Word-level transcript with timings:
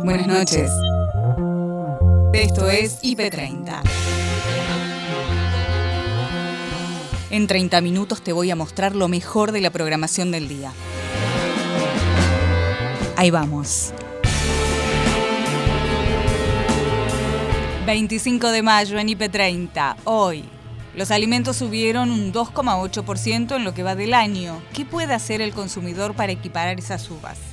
Buenas 0.00 0.26
noches. 0.26 0.70
Esto 2.32 2.68
es 2.68 3.00
IP30. 3.02 3.82
En 7.30 7.46
30 7.46 7.80
minutos 7.82 8.22
te 8.22 8.32
voy 8.32 8.50
a 8.50 8.56
mostrar 8.56 8.96
lo 8.96 9.06
mejor 9.08 9.52
de 9.52 9.60
la 9.60 9.70
programación 9.70 10.32
del 10.32 10.48
día. 10.48 10.72
Ahí 13.16 13.30
vamos. 13.30 13.92
25 17.86 18.50
de 18.50 18.62
mayo 18.62 18.98
en 18.98 19.08
IP30. 19.08 19.96
Hoy, 20.04 20.44
los 20.96 21.10
alimentos 21.10 21.56
subieron 21.56 22.10
un 22.10 22.32
2,8% 22.32 23.56
en 23.56 23.64
lo 23.64 23.74
que 23.74 23.82
va 23.82 23.94
del 23.94 24.14
año. 24.14 24.60
¿Qué 24.72 24.84
puede 24.84 25.14
hacer 25.14 25.40
el 25.40 25.52
consumidor 25.52 26.14
para 26.14 26.32
equiparar 26.32 26.78
esas 26.78 27.02
subas? 27.02 27.51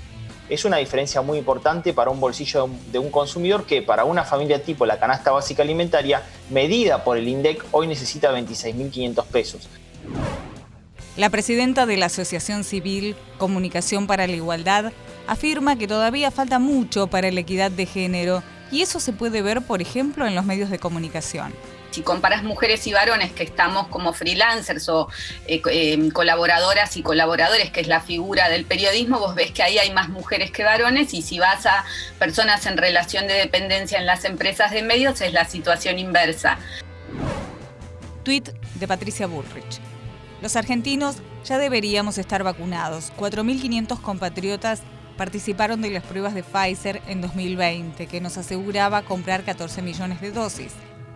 Es 0.49 0.65
una 0.65 0.77
diferencia 0.77 1.21
muy 1.21 1.37
importante 1.37 1.93
para 1.93 2.09
un 2.09 2.19
bolsillo 2.19 2.69
de 2.91 2.97
un 2.97 3.11
consumidor 3.11 3.65
que 3.65 3.83
para 3.83 4.03
una 4.03 4.23
familia 4.23 4.63
tipo 4.63 4.85
la 4.87 4.99
canasta 4.99 5.29
básica 5.31 5.61
alimentaria, 5.61 6.23
medida 6.49 7.03
por 7.03 7.17
el 7.17 7.27
INDEC, 7.27 7.63
hoy 7.71 7.85
necesita 7.85 8.31
26.500 8.31 9.25
pesos. 9.25 9.69
La 11.17 11.29
presidenta 11.29 11.85
de 11.85 11.97
la 11.97 12.07
Asociación 12.07 12.63
Civil 12.63 13.15
Comunicación 13.37 14.07
para 14.07 14.25
la 14.25 14.33
Igualdad 14.33 14.91
afirma 15.27 15.77
que 15.77 15.87
todavía 15.87 16.31
falta 16.31 16.57
mucho 16.57 17.07
para 17.07 17.31
la 17.31 17.41
equidad 17.41 17.69
de 17.69 17.85
género 17.85 18.41
y 18.71 18.81
eso 18.81 18.99
se 18.99 19.13
puede 19.13 19.43
ver, 19.43 19.61
por 19.61 19.81
ejemplo, 19.81 20.25
en 20.25 20.33
los 20.33 20.45
medios 20.45 20.71
de 20.71 20.79
comunicación 20.79 21.53
si 21.91 22.01
comparas 22.01 22.43
mujeres 22.43 22.85
y 22.87 22.93
varones 22.93 23.31
que 23.31 23.43
estamos 23.43 23.87
como 23.87 24.13
freelancers 24.13 24.89
o 24.89 25.09
eh, 25.47 25.61
eh, 25.71 26.09
colaboradoras 26.11 26.97
y 26.97 27.01
colaboradores, 27.01 27.71
que 27.71 27.81
es 27.81 27.87
la 27.87 28.01
figura 28.01 28.49
del 28.49 28.65
periodismo, 28.65 29.19
vos 29.19 29.35
ves 29.35 29.51
que 29.51 29.63
ahí 29.63 29.77
hay 29.77 29.91
más 29.91 30.09
mujeres 30.09 30.51
que 30.51 30.63
varones 30.63 31.13
y 31.13 31.21
si 31.21 31.39
vas 31.39 31.65
a 31.65 31.85
personas 32.17 32.65
en 32.65 32.77
relación 32.77 33.27
de 33.27 33.33
dependencia 33.33 33.97
en 33.97 34.05
las 34.05 34.25
empresas 34.25 34.71
de 34.71 34.81
medios 34.81 35.21
es 35.21 35.33
la 35.33 35.45
situación 35.45 35.99
inversa. 35.99 36.57
Tweet 38.23 38.43
de 38.75 38.87
Patricia 38.87 39.27
Bullrich. 39.27 39.79
Los 40.41 40.55
argentinos 40.55 41.17
ya 41.43 41.57
deberíamos 41.57 42.17
estar 42.17 42.43
vacunados. 42.43 43.11
4.500 43.17 44.01
compatriotas 44.01 44.81
participaron 45.17 45.81
de 45.81 45.89
las 45.89 46.03
pruebas 46.03 46.33
de 46.33 46.43
Pfizer 46.43 47.01
en 47.07 47.19
2020, 47.19 48.07
que 48.07 48.21
nos 48.21 48.37
aseguraba 48.37 49.01
comprar 49.01 49.43
14 49.43 49.81
millones 49.81 50.21
de 50.21 50.31
dosis. 50.31 50.73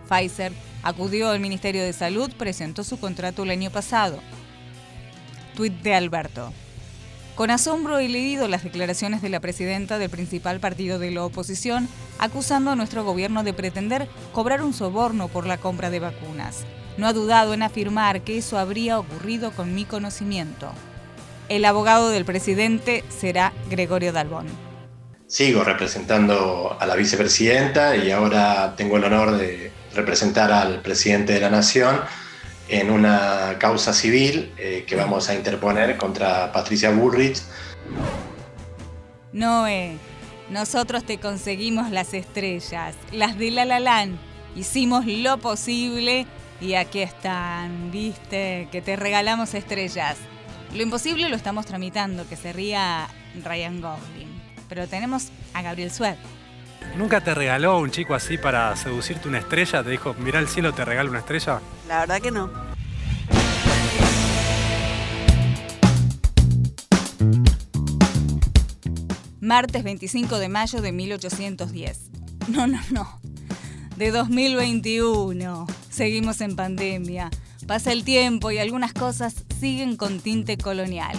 Pfizer 0.08 0.52
acudió 0.82 1.30
al 1.30 1.40
Ministerio 1.40 1.82
de 1.82 1.92
Salud, 1.92 2.30
presentó 2.36 2.84
su 2.84 2.98
contrato 2.98 3.42
el 3.42 3.50
año 3.50 3.70
pasado. 3.70 4.20
Tweet 5.56 5.70
de 5.82 5.94
Alberto. 5.94 6.52
Con 7.34 7.50
asombro 7.50 7.98
he 7.98 8.08
leído 8.08 8.46
las 8.46 8.62
declaraciones 8.62 9.20
de 9.20 9.28
la 9.28 9.40
presidenta 9.40 9.98
del 9.98 10.08
principal 10.08 10.60
partido 10.60 11.00
de 11.00 11.10
la 11.10 11.24
oposición 11.24 11.88
acusando 12.18 12.70
a 12.70 12.76
nuestro 12.76 13.02
gobierno 13.02 13.42
de 13.42 13.52
pretender 13.52 14.08
cobrar 14.32 14.62
un 14.62 14.72
soborno 14.72 15.26
por 15.28 15.46
la 15.46 15.58
compra 15.58 15.90
de 15.90 15.98
vacunas. 15.98 16.64
No 16.96 17.08
ha 17.08 17.12
dudado 17.12 17.52
en 17.52 17.62
afirmar 17.62 18.20
que 18.20 18.38
eso 18.38 18.56
habría 18.56 19.00
ocurrido 19.00 19.50
con 19.50 19.74
mi 19.74 19.84
conocimiento. 19.84 20.70
El 21.48 21.64
abogado 21.64 22.10
del 22.10 22.24
presidente 22.24 23.02
será 23.08 23.52
Gregorio 23.68 24.12
Dalbón. 24.12 24.46
Sigo 25.26 25.64
representando 25.64 26.76
a 26.78 26.86
la 26.86 26.94
vicepresidenta 26.94 27.96
y 27.96 28.12
ahora 28.12 28.74
tengo 28.76 28.96
el 28.96 29.04
honor 29.04 29.36
de 29.36 29.72
representar 29.94 30.52
al 30.52 30.80
presidente 30.80 31.32
de 31.32 31.40
la 31.40 31.50
Nación 31.50 32.00
en 32.68 32.90
una 32.90 33.56
causa 33.58 33.92
civil 33.92 34.52
eh, 34.56 34.84
que 34.86 34.96
vamos 34.96 35.28
a 35.28 35.34
interponer 35.34 35.96
contra 35.96 36.50
Patricia 36.52 36.90
Bullrich. 36.90 37.42
Noé, 39.32 39.98
nosotros 40.50 41.04
te 41.04 41.18
conseguimos 41.18 41.90
las 41.90 42.14
estrellas, 42.14 42.94
las 43.12 43.38
de 43.38 43.50
La 43.50 43.64
La 43.64 44.08
Hicimos 44.56 45.04
lo 45.06 45.38
posible 45.38 46.26
y 46.60 46.74
aquí 46.74 47.00
están, 47.00 47.90
viste, 47.90 48.68
que 48.70 48.80
te 48.80 48.94
regalamos 48.94 49.54
estrellas. 49.54 50.16
Lo 50.72 50.82
imposible 50.82 51.28
lo 51.28 51.36
estamos 51.36 51.66
tramitando, 51.66 52.28
que 52.28 52.36
se 52.36 52.52
ría 52.52 53.08
Ryan 53.42 53.80
Gosling. 53.80 54.42
Pero 54.68 54.86
tenemos 54.86 55.28
a 55.52 55.62
Gabriel 55.62 55.90
Sued. 55.90 56.16
¿Nunca 56.96 57.20
te 57.20 57.34
regaló 57.34 57.78
un 57.78 57.90
chico 57.90 58.14
así 58.14 58.38
para 58.38 58.74
seducirte 58.76 59.28
una 59.28 59.38
estrella? 59.38 59.82
¿Te 59.82 59.90
dijo, 59.90 60.14
mira 60.18 60.38
el 60.38 60.48
cielo, 60.48 60.72
te 60.72 60.84
regalo 60.84 61.10
una 61.10 61.18
estrella? 61.20 61.60
La 61.88 62.00
verdad 62.00 62.20
que 62.20 62.30
no. 62.30 62.50
Martes 69.40 69.84
25 69.84 70.38
de 70.38 70.48
mayo 70.48 70.80
de 70.80 70.92
1810. 70.92 72.10
No, 72.48 72.66
no, 72.66 72.80
no. 72.90 73.20
De 73.96 74.10
2021. 74.10 75.66
Seguimos 75.90 76.40
en 76.40 76.56
pandemia. 76.56 77.30
Pasa 77.66 77.92
el 77.92 78.04
tiempo 78.04 78.50
y 78.50 78.58
algunas 78.58 78.92
cosas 78.92 79.44
siguen 79.60 79.96
con 79.96 80.20
tinte 80.20 80.56
colonial. 80.58 81.16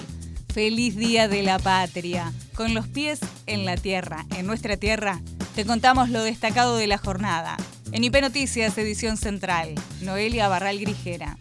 Feliz 0.55 0.95
Día 0.95 1.27
de 1.27 1.43
la 1.43 1.59
Patria. 1.59 2.31
Con 2.55 2.73
los 2.73 2.87
pies 2.87 3.19
en 3.45 3.65
la 3.65 3.75
tierra, 3.75 4.25
en 4.37 4.47
nuestra 4.47 4.77
tierra, 4.77 5.19
te 5.53 5.65
contamos 5.65 6.09
lo 6.09 6.23
destacado 6.23 6.77
de 6.77 6.87
la 6.87 6.97
jornada. 6.97 7.57
En 7.91 8.05
IP 8.05 8.21
Noticias, 8.21 8.77
edición 8.77 9.17
central, 9.17 9.75
Noelia 10.01 10.47
Barral 10.47 10.79
Grijera. 10.79 11.35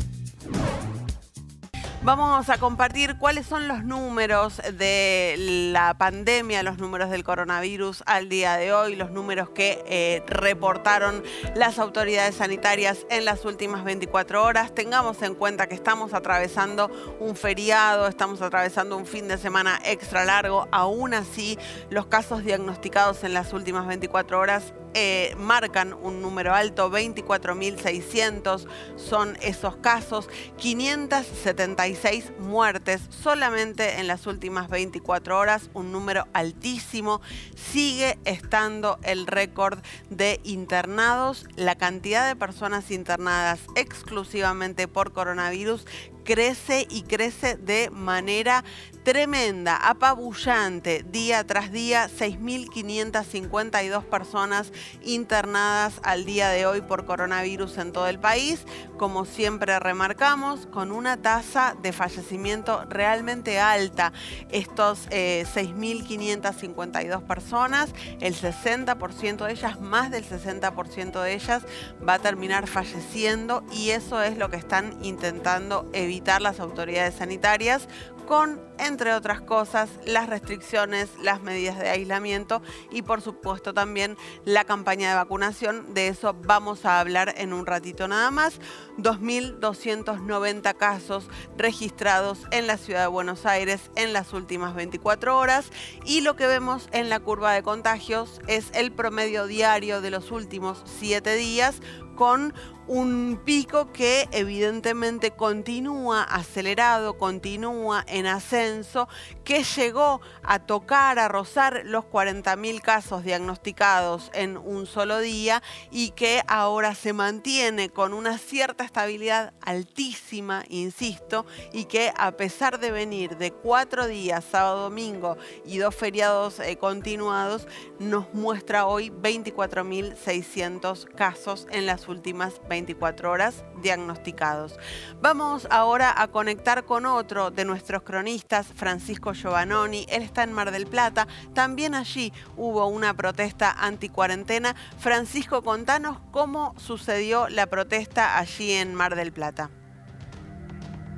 Vamos 2.04 2.50
a 2.50 2.58
compartir 2.58 3.16
cuáles 3.16 3.46
son 3.46 3.66
los 3.66 3.82
números 3.82 4.60
de 4.74 5.36
la 5.72 5.94
pandemia, 5.94 6.62
los 6.62 6.76
números 6.76 7.08
del 7.08 7.24
coronavirus 7.24 8.02
al 8.04 8.28
día 8.28 8.58
de 8.58 8.74
hoy, 8.74 8.94
los 8.94 9.10
números 9.10 9.48
que 9.48 9.82
eh, 9.86 10.22
reportaron 10.26 11.22
las 11.54 11.78
autoridades 11.78 12.34
sanitarias 12.34 13.06
en 13.08 13.24
las 13.24 13.46
últimas 13.46 13.84
24 13.84 14.44
horas. 14.44 14.74
Tengamos 14.74 15.22
en 15.22 15.34
cuenta 15.34 15.66
que 15.66 15.74
estamos 15.74 16.12
atravesando 16.12 16.90
un 17.20 17.36
feriado, 17.36 18.06
estamos 18.06 18.42
atravesando 18.42 18.98
un 18.98 19.06
fin 19.06 19.26
de 19.26 19.38
semana 19.38 19.80
extra 19.82 20.26
largo. 20.26 20.68
Aún 20.72 21.14
así, 21.14 21.58
los 21.88 22.04
casos 22.04 22.44
diagnosticados 22.44 23.24
en 23.24 23.32
las 23.32 23.54
últimas 23.54 23.86
24 23.86 24.38
horas 24.38 24.74
eh, 24.94 25.34
marcan 25.38 25.92
un 25.92 26.22
número 26.22 26.54
alto, 26.54 26.90
24.600 26.90 28.66
son 28.96 29.36
esos 29.42 29.76
casos, 29.76 30.28
576 30.56 32.32
muertes 32.38 33.02
solamente 33.10 33.98
en 34.00 34.06
las 34.06 34.26
últimas 34.26 34.68
24 34.70 35.38
horas, 35.38 35.70
un 35.74 35.92
número 35.92 36.26
altísimo, 36.32 37.20
sigue 37.54 38.18
estando 38.24 38.98
el 39.02 39.26
récord 39.26 39.80
de 40.10 40.40
internados, 40.44 41.46
la 41.56 41.74
cantidad 41.74 42.26
de 42.28 42.36
personas 42.36 42.90
internadas 42.90 43.60
exclusivamente 43.74 44.88
por 44.88 45.12
coronavirus 45.12 45.86
crece 46.24 46.86
y 46.90 47.02
crece 47.02 47.56
de 47.56 47.90
manera 47.90 48.64
tremenda, 49.04 49.76
apabullante, 49.76 51.04
día 51.10 51.46
tras 51.46 51.70
día, 51.70 52.08
6.552 52.08 54.02
personas 54.04 54.72
internadas 55.02 56.00
al 56.02 56.24
día 56.24 56.48
de 56.48 56.64
hoy 56.64 56.80
por 56.80 57.04
coronavirus 57.04 57.76
en 57.78 57.92
todo 57.92 58.08
el 58.08 58.18
país, 58.18 58.64
como 58.96 59.26
siempre 59.26 59.78
remarcamos, 59.78 60.66
con 60.66 60.90
una 60.90 61.18
tasa 61.18 61.76
de 61.82 61.92
fallecimiento 61.92 62.86
realmente 62.86 63.60
alta. 63.60 64.14
Estos 64.50 65.06
6.552 65.10 67.20
eh, 67.20 67.24
personas, 67.28 67.90
el 68.20 68.34
60% 68.34 69.44
de 69.44 69.52
ellas, 69.52 69.80
más 69.80 70.10
del 70.10 70.26
60% 70.26 71.22
de 71.22 71.34
ellas, 71.34 71.62
va 72.06 72.14
a 72.14 72.18
terminar 72.18 72.66
falleciendo 72.66 73.64
y 73.70 73.90
eso 73.90 74.22
es 74.22 74.38
lo 74.38 74.48
que 74.48 74.56
están 74.56 74.96
intentando 75.04 75.90
evitar 75.92 76.40
las 76.40 76.58
autoridades 76.58 77.16
sanitarias 77.16 77.86
con, 78.24 78.60
entre 78.78 79.14
otras 79.14 79.40
cosas, 79.40 79.88
las 80.04 80.28
restricciones, 80.28 81.10
las 81.22 81.42
medidas 81.42 81.78
de 81.78 81.88
aislamiento 81.88 82.62
y 82.90 83.02
por 83.02 83.20
supuesto 83.22 83.74
también 83.74 84.16
la 84.44 84.64
campaña 84.64 85.08
de 85.08 85.14
vacunación. 85.14 85.94
De 85.94 86.08
eso 86.08 86.34
vamos 86.44 86.84
a 86.84 87.00
hablar 87.00 87.34
en 87.36 87.52
un 87.52 87.66
ratito 87.66 88.08
nada 88.08 88.30
más. 88.30 88.60
2.290 88.98 90.76
casos 90.76 91.28
registrados 91.56 92.40
en 92.50 92.66
la 92.66 92.76
ciudad 92.76 93.02
de 93.02 93.06
Buenos 93.08 93.46
Aires 93.46 93.90
en 93.96 94.12
las 94.12 94.32
últimas 94.32 94.74
24 94.74 95.36
horas 95.36 95.70
y 96.04 96.20
lo 96.20 96.36
que 96.36 96.46
vemos 96.46 96.88
en 96.92 97.08
la 97.08 97.20
curva 97.20 97.52
de 97.52 97.62
contagios 97.62 98.40
es 98.46 98.70
el 98.74 98.92
promedio 98.92 99.46
diario 99.46 100.00
de 100.00 100.10
los 100.10 100.30
últimos 100.30 100.82
7 100.98 101.34
días 101.34 101.80
con 102.14 102.54
un 102.86 103.40
pico 103.44 103.92
que 103.92 104.28
evidentemente 104.30 105.30
continúa 105.30 106.22
acelerado, 106.22 107.16
continúa 107.16 108.04
en 108.06 108.26
ascenso, 108.26 109.08
que 109.44 109.64
llegó 109.64 110.20
a 110.42 110.58
tocar, 110.58 111.18
a 111.18 111.28
rozar 111.28 111.82
los 111.84 112.04
40.000 112.04 112.80
casos 112.80 113.24
diagnosticados 113.24 114.30
en 114.34 114.56
un 114.56 114.86
solo 114.86 115.20
día 115.20 115.62
y 115.90 116.10
que 116.10 116.42
ahora 116.46 116.94
se 116.94 117.12
mantiene 117.12 117.88
con 117.88 118.12
una 118.12 118.38
cierta 118.38 118.84
estabilidad 118.84 119.54
altísima, 119.62 120.64
insisto, 120.68 121.46
y 121.72 121.86
que 121.86 122.12
a 122.16 122.32
pesar 122.32 122.80
de 122.80 122.90
venir 122.90 123.36
de 123.36 123.52
cuatro 123.52 124.06
días, 124.06 124.44
sábado, 124.50 124.82
domingo 124.82 125.36
y 125.64 125.78
dos 125.78 125.94
feriados 125.94 126.60
eh, 126.60 126.76
continuados, 126.76 127.66
nos 127.98 128.32
muestra 128.34 128.86
hoy 128.86 129.10
24.600 129.10 131.04
casos 131.14 131.66
en 131.70 131.86
las 131.86 132.08
últimas 132.08 132.60
24 132.74 133.30
horas 133.30 133.64
diagnosticados. 133.82 134.80
Vamos 135.20 135.68
ahora 135.70 136.12
a 136.20 136.26
conectar 136.26 136.84
con 136.84 137.06
otro 137.06 137.52
de 137.52 137.64
nuestros 137.64 138.02
cronistas, 138.02 138.66
Francisco 138.74 139.32
Giovannoni. 139.32 140.06
Él 140.08 140.22
está 140.22 140.42
en 140.42 140.52
Mar 140.52 140.72
del 140.72 140.88
Plata. 140.88 141.28
También 141.54 141.94
allí 141.94 142.32
hubo 142.56 142.88
una 142.88 143.14
protesta 143.14 143.70
anti-cuarentena. 143.70 144.74
Francisco, 144.98 145.62
contanos 145.62 146.18
cómo 146.32 146.74
sucedió 146.76 147.48
la 147.48 147.66
protesta 147.66 148.38
allí 148.38 148.72
en 148.72 148.92
Mar 148.92 149.14
del 149.14 149.32
Plata. 149.32 149.70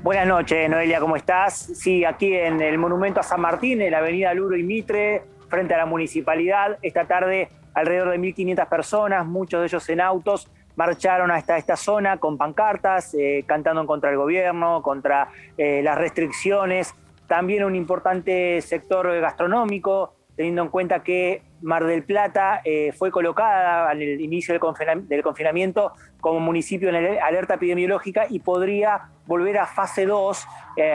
Buenas 0.03 0.27
noches, 0.27 0.69
Noelia, 0.69 1.01
¿cómo 1.01 1.17
estás? 1.17 1.55
Sí, 1.57 2.05
aquí 2.05 2.35
en 2.35 2.61
el 2.61 2.77
Monumento 2.77 3.21
a 3.21 3.23
San 3.23 3.41
Martín, 3.41 3.81
en 3.81 3.93
la 3.93 3.99
avenida 3.99 4.35
Luro 4.35 4.57
y 4.57 4.63
Mitre, 4.63 5.25
frente 5.49 5.73
a 5.73 5.79
la 5.79 5.87
municipalidad. 5.87 6.79
Esta 6.83 7.07
tarde, 7.07 7.49
alrededor 7.73 8.11
de 8.11 8.19
1.500 8.19 8.69
personas, 8.69 9.27
muchos 9.27 9.61
de 9.61 9.67
ellos 9.67 9.89
en 9.89 10.03
autos, 10.03 10.51
marcharon 10.77 11.31
hasta 11.31 11.57
esta 11.57 11.77
zona 11.77 12.19
con 12.19 12.39
pancartas, 12.39 13.15
eh, 13.15 13.45
cantando 13.47 13.85
contra 13.87 14.11
del 14.11 14.19
gobierno, 14.19 14.83
contra 14.83 15.29
eh, 15.59 15.83
las 15.83 15.99
restricciones. 15.99 16.95
También 17.27 17.65
un 17.65 17.75
importante 17.75 18.61
sector 18.61 19.21
gastronómico, 19.21 20.15
teniendo 20.37 20.63
en 20.63 20.69
cuenta 20.69 21.03
que 21.03 21.43
Mar 21.63 21.85
del 21.87 22.05
Plata 22.05 22.61
eh, 22.63 22.93
fue 22.93 23.11
colocada 23.11 23.89
al 23.89 24.03
inicio 24.03 24.53
del, 24.53 25.23
confinamiento 25.23 25.93
como 26.21 26.41
municipio 26.41 26.91
en 26.91 27.19
alerta 27.21 27.55
epidemiológica 27.55 28.27
y 28.29 28.41
podría 28.41 29.09
volver 29.27 29.59
a 29.59 29.67
fase 29.67 30.05
2 30.05 30.47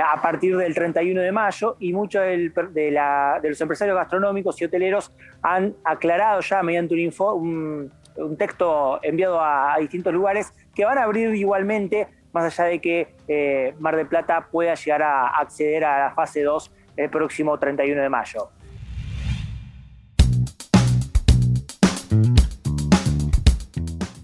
a 0.05 0.21
partir 0.21 0.55
del 0.55 0.75
31 0.75 1.21
de 1.21 1.31
mayo 1.31 1.75
y 1.79 1.91
muchos 1.91 2.21
de, 2.21 3.41
los 3.43 3.59
empresarios 3.61 3.97
gastronómicos 3.97 4.61
y 4.61 4.65
hoteleros 4.65 5.11
han 5.41 5.73
aclarado 5.83 6.39
ya 6.41 6.61
mediante 6.61 6.93
un, 6.93 6.99
info, 6.99 7.33
un 7.33 7.91
un 8.17 8.37
texto 8.37 8.99
enviado 9.03 9.39
a, 9.41 9.75
distintos 9.79 10.13
lugares 10.13 10.53
que 10.75 10.85
van 10.85 10.97
a 10.97 11.03
abrir 11.03 11.33
igualmente, 11.35 12.07
más 12.33 12.59
allá 12.59 12.69
de 12.69 12.79
que 12.79 13.15
eh, 13.27 13.73
Mar 13.79 13.95
del 13.95 14.07
Plata 14.07 14.47
pueda 14.51 14.75
llegar 14.75 15.03
a 15.03 15.27
acceder 15.27 15.83
a 15.83 16.07
la 16.07 16.13
fase 16.13 16.43
2 16.43 16.71
el 16.97 17.09
próximo 17.09 17.57
31 17.57 18.01
de 18.01 18.09
mayo. 18.09 18.49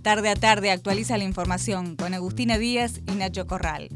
Tarde 0.02 0.30
a 0.30 0.36
tarde 0.36 0.72
actualiza 0.72 1.18
la 1.18 1.26
información 1.26 1.98
con 1.98 2.14
Agustina 2.14 2.58
Díaz 2.58 3.02
y 3.08 3.16
Nacho 3.16 3.46
Corral. 3.46 3.90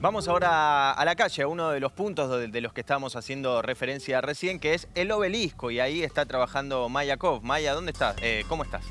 Vamos 0.00 0.28
ahora 0.28 0.92
a 0.92 1.04
la 1.04 1.16
calle, 1.16 1.42
a 1.42 1.48
uno 1.48 1.70
de 1.70 1.80
los 1.80 1.90
puntos 1.90 2.52
de, 2.52 2.60
los 2.60 2.72
que 2.72 2.82
estamos 2.82 3.16
haciendo 3.16 3.62
referencia 3.62 4.20
recién, 4.20 4.60
que 4.60 4.74
es 4.74 4.86
el 4.94 5.10
obelisco, 5.10 5.72
y 5.72 5.80
ahí 5.80 6.04
está 6.04 6.24
trabajando 6.24 6.88
Maya 6.88 7.16
Kov. 7.16 7.42
Maya, 7.42 7.74
¿dónde 7.74 7.90
estás? 7.90 8.14
Eh, 8.22 8.44
¿Cómo 8.48 8.62
estás? 8.62 8.84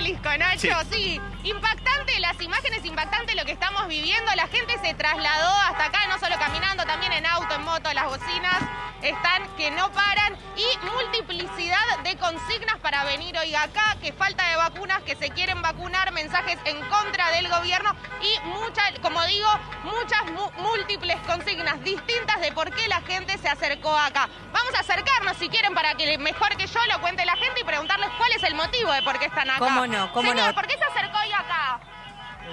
Obelisco, 0.00 0.30
Nacho, 0.38 0.68
sí. 0.90 1.20
Impactante, 1.44 2.18
las 2.20 2.40
imágenes 2.40 2.84
impactantes 2.84 3.34
lo 3.36 3.44
que 3.44 3.52
estamos 3.52 3.86
viviendo. 3.88 4.30
La 4.34 4.46
gente 4.48 4.78
se 4.82 4.94
trasladó 4.94 5.54
hasta 5.68 5.86
acá, 5.86 6.06
no 6.08 6.18
solo 6.18 6.36
caminando, 6.38 6.84
también 6.84 7.12
en 7.12 7.26
auto, 7.26 7.54
en 7.54 7.62
moto, 7.62 7.92
las 7.92 8.06
bocinas 8.06 8.58
están 9.02 9.48
que 9.56 9.70
no 9.70 9.90
paran 9.92 10.36
y 10.56 10.86
multiplicidad 10.86 11.98
de 12.04 12.16
consignas 12.18 12.76
para 12.82 13.04
venir 13.04 13.36
hoy 13.38 13.54
acá, 13.54 13.96
que 14.02 14.12
falta 14.12 14.46
de 14.48 14.56
vacunas, 14.56 15.02
que 15.02 15.16
se 15.16 15.30
quieren 15.30 15.62
vacunar, 15.62 16.12
mensajes 16.12 16.58
en 16.64 16.78
contra 16.88 17.30
del 17.30 17.48
gobierno 17.48 17.94
y 18.20 18.48
muchas, 18.48 18.92
como 19.00 19.24
digo, 19.24 19.48
muchas 19.84 20.22
múltiples 20.58 21.16
consignas 21.26 21.82
distintas 21.82 22.40
de 22.40 22.52
por 22.52 22.72
qué 22.74 22.88
la 22.88 23.00
gente 23.02 23.38
se 23.38 23.48
acercó 23.48 23.96
acá. 23.96 24.28
Vamos 24.52 24.74
a 24.74 24.80
acercarnos 24.80 25.36
si 25.38 25.48
quieren 25.48 25.74
para 25.74 25.94
que 25.94 26.18
mejor 26.18 26.56
que 26.56 26.66
yo 26.66 26.80
lo 26.92 27.00
cuente 27.00 27.24
la 27.24 27.36
gente 27.36 27.60
y 27.60 27.64
preguntarles 27.64 28.10
cuál 28.18 28.32
es 28.32 28.42
el 28.42 28.54
motivo 28.54 28.92
de 28.92 29.02
por 29.02 29.18
qué 29.18 29.26
están 29.26 29.48
acá. 29.48 29.58
¿Cómo 29.90 30.06
no? 30.06 30.12
¿Cómo 30.12 30.34
no? 30.34 30.54
¿Por 30.54 30.66
qué 30.68 30.78
se 30.78 30.84
acercó 30.84 31.18
hoy 31.18 31.32
acá? 31.32 31.80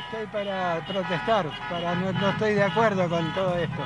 Estoy 0.06 0.26
para 0.28 0.80
protestar, 0.88 1.46
para 1.70 1.96
no 1.96 2.30
estoy 2.30 2.54
de 2.56 2.64
acuerdo 2.64 3.08
con 3.10 3.32
todo 3.34 3.56
esto. 3.58 3.86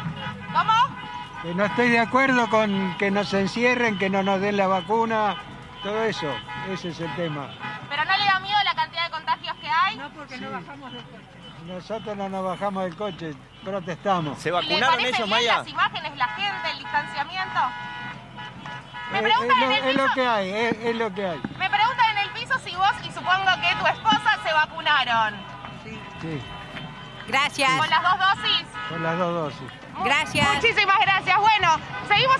¿Cómo? 0.53 1.53
no 1.56 1.65
estoy 1.65 1.89
de 1.89 2.00
acuerdo 2.00 2.50
con 2.50 2.95
que 2.98 3.12
nos 3.12 3.33
encierren, 3.33 3.98
que 3.98 4.09
no 4.09 4.24
nos 4.24 4.39
den 4.39 4.57
la 4.57 4.68
vacuna, 4.68 5.36
todo 5.83 6.03
eso, 6.03 6.27
ese 6.69 6.89
es 6.89 7.00
el 7.01 7.13
tema. 7.15 7.50
¿Pero 7.89 8.06
no 8.06 8.18
le 8.18 8.25
da 8.25 8.39
miedo 8.39 8.57
la 8.63 8.75
cantidad 8.75 9.06
de 9.06 9.12
contagios 9.12 9.56
que 9.57 9.68
hay? 9.68 9.98
No, 9.98 10.09
porque 10.12 10.38
no 10.38 10.51
bajamos 10.51 10.94
del 10.94 11.03
coche. 11.03 11.24
Nosotros 11.65 12.18
no 12.18 12.30
nos 12.30 12.45
bajamos 12.45 12.83
del 12.83 12.95
coche, 12.95 13.33
protestamos. 13.63 14.39
¿Se 14.39 14.51
vacunaron 14.51 15.00
ellos, 15.00 15.27
Maya? 15.27 15.57
las 15.57 15.68
imágenes, 15.68 16.15
la 16.15 16.27
gente, 16.27 16.71
el 16.71 16.80
distanciamiento? 16.80 17.59
Me 19.12 19.19
eh, 19.19 19.24
preguntan 19.24 19.57
es, 19.57 19.59
lo, 19.59 19.65
en 19.65 19.71
el 19.71 19.80
piso, 19.80 19.89
es 19.89 19.95
lo 19.95 20.13
que 20.13 20.27
hay, 20.27 20.50
es, 20.51 20.95
lo 20.95 21.13
que 21.13 21.25
hay. 21.25 21.42
Me 21.57 21.69
preguntan 21.69 22.11
si 22.59 22.75
vos 22.75 22.94
y 23.03 23.12
supongo 23.12 23.51
que 23.62 23.75
tu 23.75 23.88
esposa 23.88 24.38
se 24.44 24.53
vacunaron. 24.53 25.36
Sí. 25.83 26.00
Sí. 26.21 26.42
Gracias. 27.27 27.71
¿Con 27.77 27.89
las 27.89 28.03
dos 28.03 28.19
dosis? 28.19 28.68
Con 28.89 29.03
las 29.03 29.18
dos 29.18 29.33
dosis. 29.33 29.71
Gracias. 30.03 30.48
Muchísimas 30.56 31.00
gracias. 31.00 31.38
Bueno, 31.38 31.69
seguimos, 32.07 32.38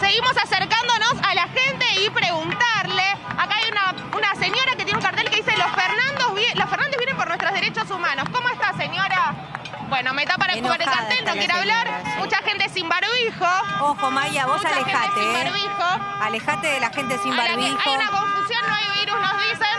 seguimos 0.00 0.36
acercándonos 0.36 1.14
a 1.22 1.34
la 1.34 1.48
gente 1.48 1.86
y 2.00 2.10
preguntarle. 2.10 3.04
Acá 3.38 3.54
hay 3.56 3.70
una, 3.70 4.34
señora 4.34 4.72
que 4.76 4.84
tiene 4.84 4.96
un 4.96 5.02
cartel 5.02 5.28
que 5.30 5.36
dice 5.36 5.56
los, 5.56 5.70
Fernandos, 5.70 6.32
los 6.54 6.70
Fernández 6.70 6.96
vienen 6.98 7.16
por 7.16 7.28
nuestros 7.28 7.52
derechos 7.52 7.90
humanos. 7.90 8.28
¿Cómo 8.32 8.48
está, 8.48 8.72
señora? 8.76 9.34
Bueno, 9.88 10.12
me 10.12 10.26
tapa 10.26 10.46
el 10.46 10.62
cartel, 10.62 11.24
no 11.24 11.32
quiere 11.32 11.52
hablar. 11.52 12.07
Mucha 12.28 12.42
gente 12.42 12.68
sin 12.68 12.86
barbijo. 12.86 13.46
Ojo, 13.80 14.10
Maya, 14.10 14.44
vos 14.44 14.58
Mucha 14.58 14.68
alejate. 14.68 15.18
Gente 15.18 15.50
sin 15.50 15.70
¿eh? 15.70 16.02
Alejate 16.20 16.66
de 16.66 16.80
la 16.80 16.90
gente 16.90 17.18
sin 17.22 17.34
barbijo. 17.34 17.78
Hay 17.86 17.94
una 17.94 18.10
confusión, 18.10 18.60
no 18.68 18.74
hay 18.74 19.00
virus, 19.00 19.18
nos 19.18 19.40
dicen. 19.40 19.76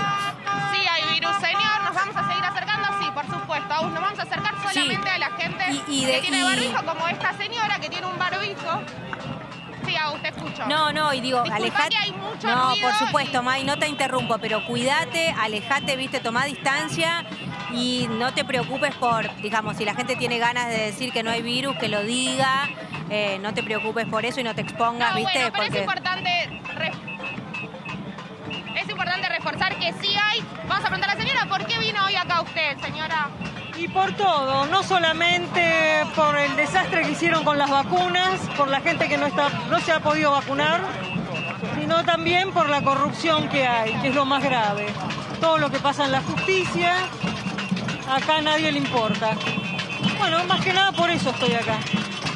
Sí 0.74 0.88
hay 0.88 1.14
virus, 1.14 1.36
señor. 1.36 1.84
Nos 1.84 1.94
vamos 1.94 2.16
a 2.16 2.28
seguir 2.28 2.44
acercando, 2.44 2.88
sí, 3.00 3.12
por 3.14 3.26
supuesto. 3.28 3.72
Aún 3.72 3.94
nos 3.94 4.02
vamos 4.02 4.18
a 4.18 4.24
acercar 4.24 4.56
solamente 4.64 5.10
a 5.12 5.18
la 5.20 5.30
gente 5.38 5.64
que 5.86 6.22
tiene 6.22 6.44
barbijo, 6.44 6.86
como 6.86 7.08
esta 7.08 7.34
señora 7.34 7.80
que 7.80 7.88
tiene 7.88 8.08
un 8.08 8.18
barbijo. 8.18 8.82
Sí, 9.86 9.96
a 9.96 10.10
usted 10.10 10.36
escucho. 10.36 10.66
No, 10.66 10.92
no, 10.92 11.14
y 11.14 11.22
digo, 11.22 11.44
alejate. 11.52 11.96
no, 12.46 12.74
por 12.82 12.94
supuesto, 12.96 13.44
May, 13.44 13.64
no 13.64 13.78
te 13.78 13.88
interrumpo, 13.88 14.40
pero 14.40 14.66
cuídate, 14.66 15.36
alejate, 15.40 15.96
viste, 15.96 16.20
toma 16.20 16.46
distancia 16.46 17.28
y 17.74 18.08
no 18.10 18.34
te 18.34 18.44
preocupes 18.44 18.96
por, 18.96 19.34
digamos, 19.42 19.78
si 19.78 19.86
la 19.86 19.94
gente 19.94 20.16
tiene 20.16 20.38
ganas 20.38 20.68
de 20.70 20.78
decir 20.78 21.12
que 21.12 21.24
no 21.24 21.32
hay 21.32 21.42
virus, 21.42 21.76
que 21.78 21.88
lo 21.88 22.04
diga, 22.04 22.70
eh, 23.10 23.40
no 23.42 23.54
te 23.54 23.64
preocupes 23.64 24.06
por 24.08 24.26
eso 24.26 24.40
y 24.40 24.44
no 24.44 24.56
te 24.56 24.62
expongas, 24.62 25.16
viste. 25.16 25.32
Bueno, 25.34 25.52
pero 25.54 25.64
es 25.66 25.76
importante 25.76 26.62
es 28.76 28.90
importante 28.90 29.30
reforzar 29.30 29.76
que 29.78 29.94
sí 30.02 30.16
hay. 30.16 30.44
Vamos 30.68 30.86
a 30.86 30.88
preguntar 30.88 31.10
a 31.10 31.16
la 31.16 31.22
señora, 31.22 31.46
¿por 31.46 31.66
qué 31.66 31.78
vino 31.80 32.06
hoy 32.06 32.16
acá 32.16 32.42
usted, 32.42 32.78
señora? 32.80 33.30
Y 33.78 33.88
por 33.88 34.12
todo, 34.14 34.66
no 34.66 34.84
solamente 34.84 36.06
por 36.16 36.38
el 36.38 36.56
desastre 36.56 37.04
que 37.04 37.12
hicieron 37.12 37.44
con 37.44 37.58
las 37.58 37.70
vacunas, 37.70 38.40
por 38.58 38.68
la 38.68 38.82
gente 38.82 39.08
que 39.08 39.18
no, 39.18 39.26
está, 39.26 39.50
no 39.70 39.80
se 39.80 39.92
ha 39.92 40.00
podido 40.02 40.32
vacunar, 40.32 40.82
sino 41.80 42.04
también 42.04 42.52
por 42.52 42.68
la 42.68 42.82
corrupción 42.82 43.48
que 43.50 43.66
hay, 43.68 43.94
que 44.02 44.10
es 44.10 44.16
lo 44.16 44.26
más 44.26 44.44
grave. 44.44 44.88
Todo 45.40 45.58
lo 45.58 45.70
que 45.70 45.80
pasa 45.80 46.06
en 46.06 46.12
la 46.12 46.22
justicia, 46.22 46.94
acá 48.10 48.38
a 48.38 48.42
nadie 48.42 48.72
le 48.72 48.80
importa. 48.80 49.36
Bueno, 50.18 50.44
más 50.46 50.62
que 50.62 50.74
nada 50.74 50.92
por 50.92 51.10
eso 51.10 51.30
estoy 51.30 51.54
acá. 51.54 51.78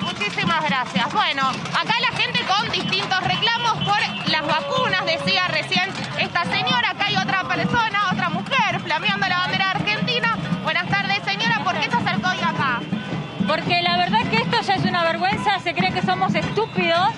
Muchísimas 0.01 0.63
gracias. 0.63 1.12
Bueno, 1.12 1.42
acá 1.50 1.96
la 2.00 2.15
gente 2.15 2.39
con 2.46 2.72
distintos 2.72 3.20
reclamos 3.24 3.74
por 3.84 4.32
las 4.32 4.46
vacunas, 4.46 5.06
decía 5.06 5.48
recién 5.48 5.89
esta 6.20 6.44
señora, 6.46 6.92
acá 6.92 7.06
hay 7.06 7.15
otra 7.15 7.44
persona, 7.44 8.10
otra 8.12 8.30
mujer, 8.30 8.80
flameando 8.82 9.27
la 9.27 9.38
bandera 9.39 9.72
argentina. 9.72 10.38
Buenas 10.63 10.88
tardes, 10.88 11.24
señora, 11.25 11.63
¿por 11.63 11.74
qué 11.80 11.89
se 11.89 11.98
acercó 11.98 12.30
hoy 12.30 12.39
acá? 12.39 12.82
Porque 13.48 13.82
la 13.82 13.98
verdad 13.98 14.22
que 14.30 14.38
esto 14.38 14.62
ya 14.62 14.75
es 14.75 14.86
una 14.86 15.03
vergüenza, 15.03 15.60
se 15.60 15.74
cree 15.74 15.92
que 15.92 16.01
somos 16.01 16.34
estúpidos, 16.36 17.10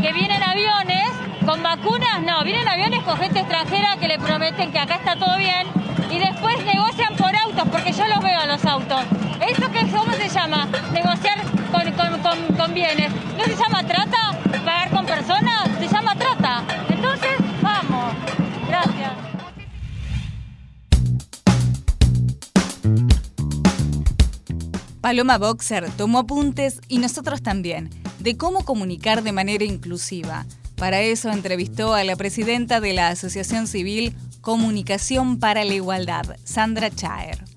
que 0.00 0.12
vienen 0.12 0.42
aviones 0.42 1.19
con 1.50 1.64
vacunas 1.64 2.22
no, 2.24 2.44
vienen 2.44 2.68
aviones 2.68 3.02
con 3.02 3.18
gente 3.18 3.40
extranjera 3.40 3.96
que 3.98 4.06
le 4.06 4.20
prometen 4.20 4.70
que 4.70 4.78
acá 4.78 4.94
está 4.94 5.16
todo 5.16 5.36
bien 5.36 5.66
y 6.08 6.16
después 6.20 6.64
negocian 6.64 7.16
por 7.16 7.34
autos, 7.34 7.68
porque 7.72 7.90
yo 7.90 8.06
los 8.06 8.22
veo 8.22 8.38
a 8.38 8.46
los 8.46 8.64
autos. 8.64 9.00
¿Eso 9.40 9.68
que 9.72 9.84
cómo 9.88 10.12
se 10.12 10.28
llama? 10.28 10.68
Negociar 10.92 11.42
con, 11.72 12.20
con, 12.22 12.56
con 12.56 12.72
bienes. 12.72 13.12
¿No 13.36 13.42
se 13.42 13.56
llama 13.56 13.82
trata? 13.84 14.38
¿Pagar 14.64 14.90
con 14.90 15.04
personas? 15.04 15.68
Se 15.80 15.88
llama 15.88 16.14
trata. 16.14 16.62
Entonces, 16.88 17.32
vamos. 17.60 18.14
Gracias. 18.68 19.12
Paloma 25.00 25.38
Boxer 25.38 25.90
tomó 25.96 26.20
apuntes 26.20 26.80
y 26.86 26.98
nosotros 26.98 27.42
también 27.42 27.90
de 28.20 28.36
cómo 28.36 28.64
comunicar 28.64 29.24
de 29.24 29.32
manera 29.32 29.64
inclusiva. 29.64 30.46
Para 30.80 31.02
eso 31.02 31.30
entrevistó 31.30 31.92
a 31.92 32.04
la 32.04 32.16
presidenta 32.16 32.80
de 32.80 32.94
la 32.94 33.08
Asociación 33.08 33.66
Civil 33.66 34.14
Comunicación 34.40 35.38
para 35.38 35.62
la 35.62 35.74
Igualdad, 35.74 36.38
Sandra 36.44 36.90
Chaer 36.90 37.49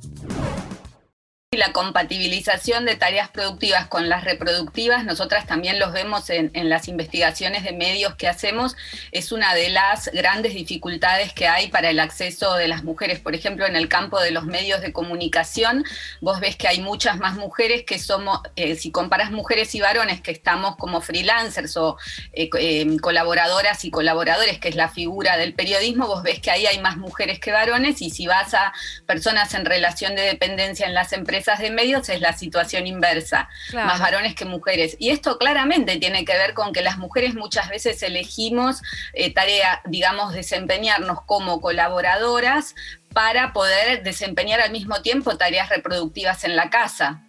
la 1.65 1.71
compatibilización 1.71 2.83
de 2.83 2.97
tareas 2.97 3.29
productivas 3.29 3.87
con 3.87 4.09
las 4.09 4.25
reproductivas, 4.25 5.05
nosotras 5.05 5.47
también 5.47 5.79
los 5.79 5.93
vemos 5.93 6.29
en, 6.29 6.51
las 6.67 6.89
investigaciones 6.89 7.63
de 7.63 7.71
medios 7.71 8.15
que 8.15 8.27
hacemos, 8.27 8.75
es 9.13 9.31
una 9.31 9.55
de 9.55 9.69
las 9.69 10.11
grandes 10.11 10.55
dificultades 10.55 11.31
que 11.31 11.47
hay 11.47 11.69
para 11.69 11.89
el 11.89 12.01
acceso 12.01 12.55
de 12.55 12.67
las 12.67 12.83
mujeres. 12.83 13.21
Por 13.21 13.33
ejemplo, 13.33 13.65
en 13.65 13.77
el 13.77 13.87
campo 13.87 14.19
de 14.19 14.31
los 14.31 14.43
medios 14.43 14.81
de 14.81 14.91
comunicación, 14.91 15.85
vos 16.19 16.41
ves 16.41 16.57
que 16.57 16.67
hay 16.67 16.81
muchas 16.81 17.17
más 17.17 17.35
mujeres 17.35 17.85
que 17.85 17.97
somos, 17.97 18.41
eh, 18.57 18.75
si 18.75 18.91
comparas 18.91 19.31
mujeres 19.31 19.73
y 19.73 19.79
varones 19.79 20.19
que 20.19 20.31
estamos 20.31 20.75
como 20.75 20.99
freelancers 20.99 21.77
o 21.77 21.97
eh, 22.33 22.49
eh, 22.59 22.97
colaboradoras 22.99 23.85
y 23.85 23.91
colaboradores, 23.91 24.59
que 24.59 24.67
es 24.67 24.75
la 24.75 24.89
figura 24.89 25.37
del 25.37 25.53
periodismo, 25.53 26.07
vos 26.07 26.23
ves 26.23 26.41
que 26.41 26.51
ahí 26.51 26.65
hay 26.65 26.79
más 26.79 26.97
mujeres 26.97 27.39
que 27.39 27.53
varones 27.53 28.01
y 28.01 28.09
si 28.09 28.27
vas 28.27 28.53
a 28.53 28.73
personas 29.05 29.53
en 29.53 29.63
relación 29.63 30.13
de 30.17 30.23
dependencia 30.23 30.85
en 30.85 30.93
las 30.93 31.13
empresas, 31.13 31.52
de 31.59 31.71
medios 31.71 32.09
es 32.09 32.21
la 32.21 32.33
situación 32.33 32.87
inversa, 32.87 33.49
más 33.73 33.99
varones 33.99 34.35
que 34.35 34.45
mujeres. 34.45 34.95
Y 34.99 35.09
esto 35.09 35.37
claramente 35.37 35.97
tiene 35.97 36.25
que 36.25 36.33
ver 36.33 36.53
con 36.53 36.73
que 36.73 36.81
las 36.81 36.97
mujeres 36.97 37.35
muchas 37.35 37.69
veces 37.69 38.01
elegimos 38.03 38.81
eh, 39.13 39.33
tarea, 39.33 39.81
digamos, 39.85 40.33
desempeñarnos 40.33 41.21
como 41.25 41.61
colaboradoras 41.61 42.75
para 43.13 43.53
poder 43.53 44.03
desempeñar 44.03 44.59
al 44.59 44.71
mismo 44.71 45.01
tiempo 45.01 45.37
tareas 45.37 45.69
reproductivas 45.69 46.43
en 46.43 46.55
la 46.55 46.69
casa. 46.69 47.23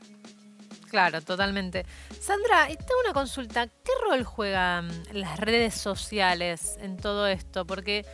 Claro, 0.95 1.21
totalmente. 1.23 1.85
Sandra, 2.21 2.66
tengo 2.69 3.00
una 3.04 3.12
consulta. 3.12 3.66
¿Qué 3.66 3.93
rol 4.09 4.23
juegan 4.23 4.88
las 5.12 5.38
redes 5.40 5.75
sociales 5.75 6.76
en 6.81 6.97
todo 6.97 7.26
esto? 7.26 7.66
Porque 7.66 8.07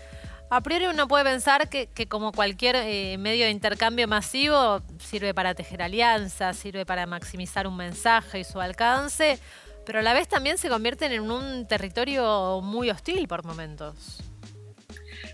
a 0.50 0.60
priori 0.62 0.86
uno 0.86 1.06
puede 1.06 1.24
pensar 1.24 1.68
que, 1.68 1.88
como 2.08 2.32
cualquier 2.32 2.76
eh, 2.76 3.16
medio 3.18 3.44
de 3.44 3.52
intercambio 3.52 4.08
masivo, 4.08 4.82
sirve 4.98 5.32
para 5.32 5.54
tejer 5.54 5.80
alianzas, 5.80 6.56
sirve 6.56 6.84
para 6.84 7.06
maximizar 7.06 7.68
un 7.68 7.76
mensaje 7.76 8.40
y 8.40 8.44
su 8.44 8.60
alcance, 8.60 9.38
pero 9.86 10.00
a 10.00 10.02
la 10.02 10.12
vez 10.12 10.26
también 10.26 10.58
se 10.58 10.68
convierten 10.68 11.12
en 11.12 11.30
un 11.30 11.66
territorio 11.68 12.60
muy 12.62 12.90
hostil 12.90 13.28
por 13.28 13.44
momentos. 13.44 14.29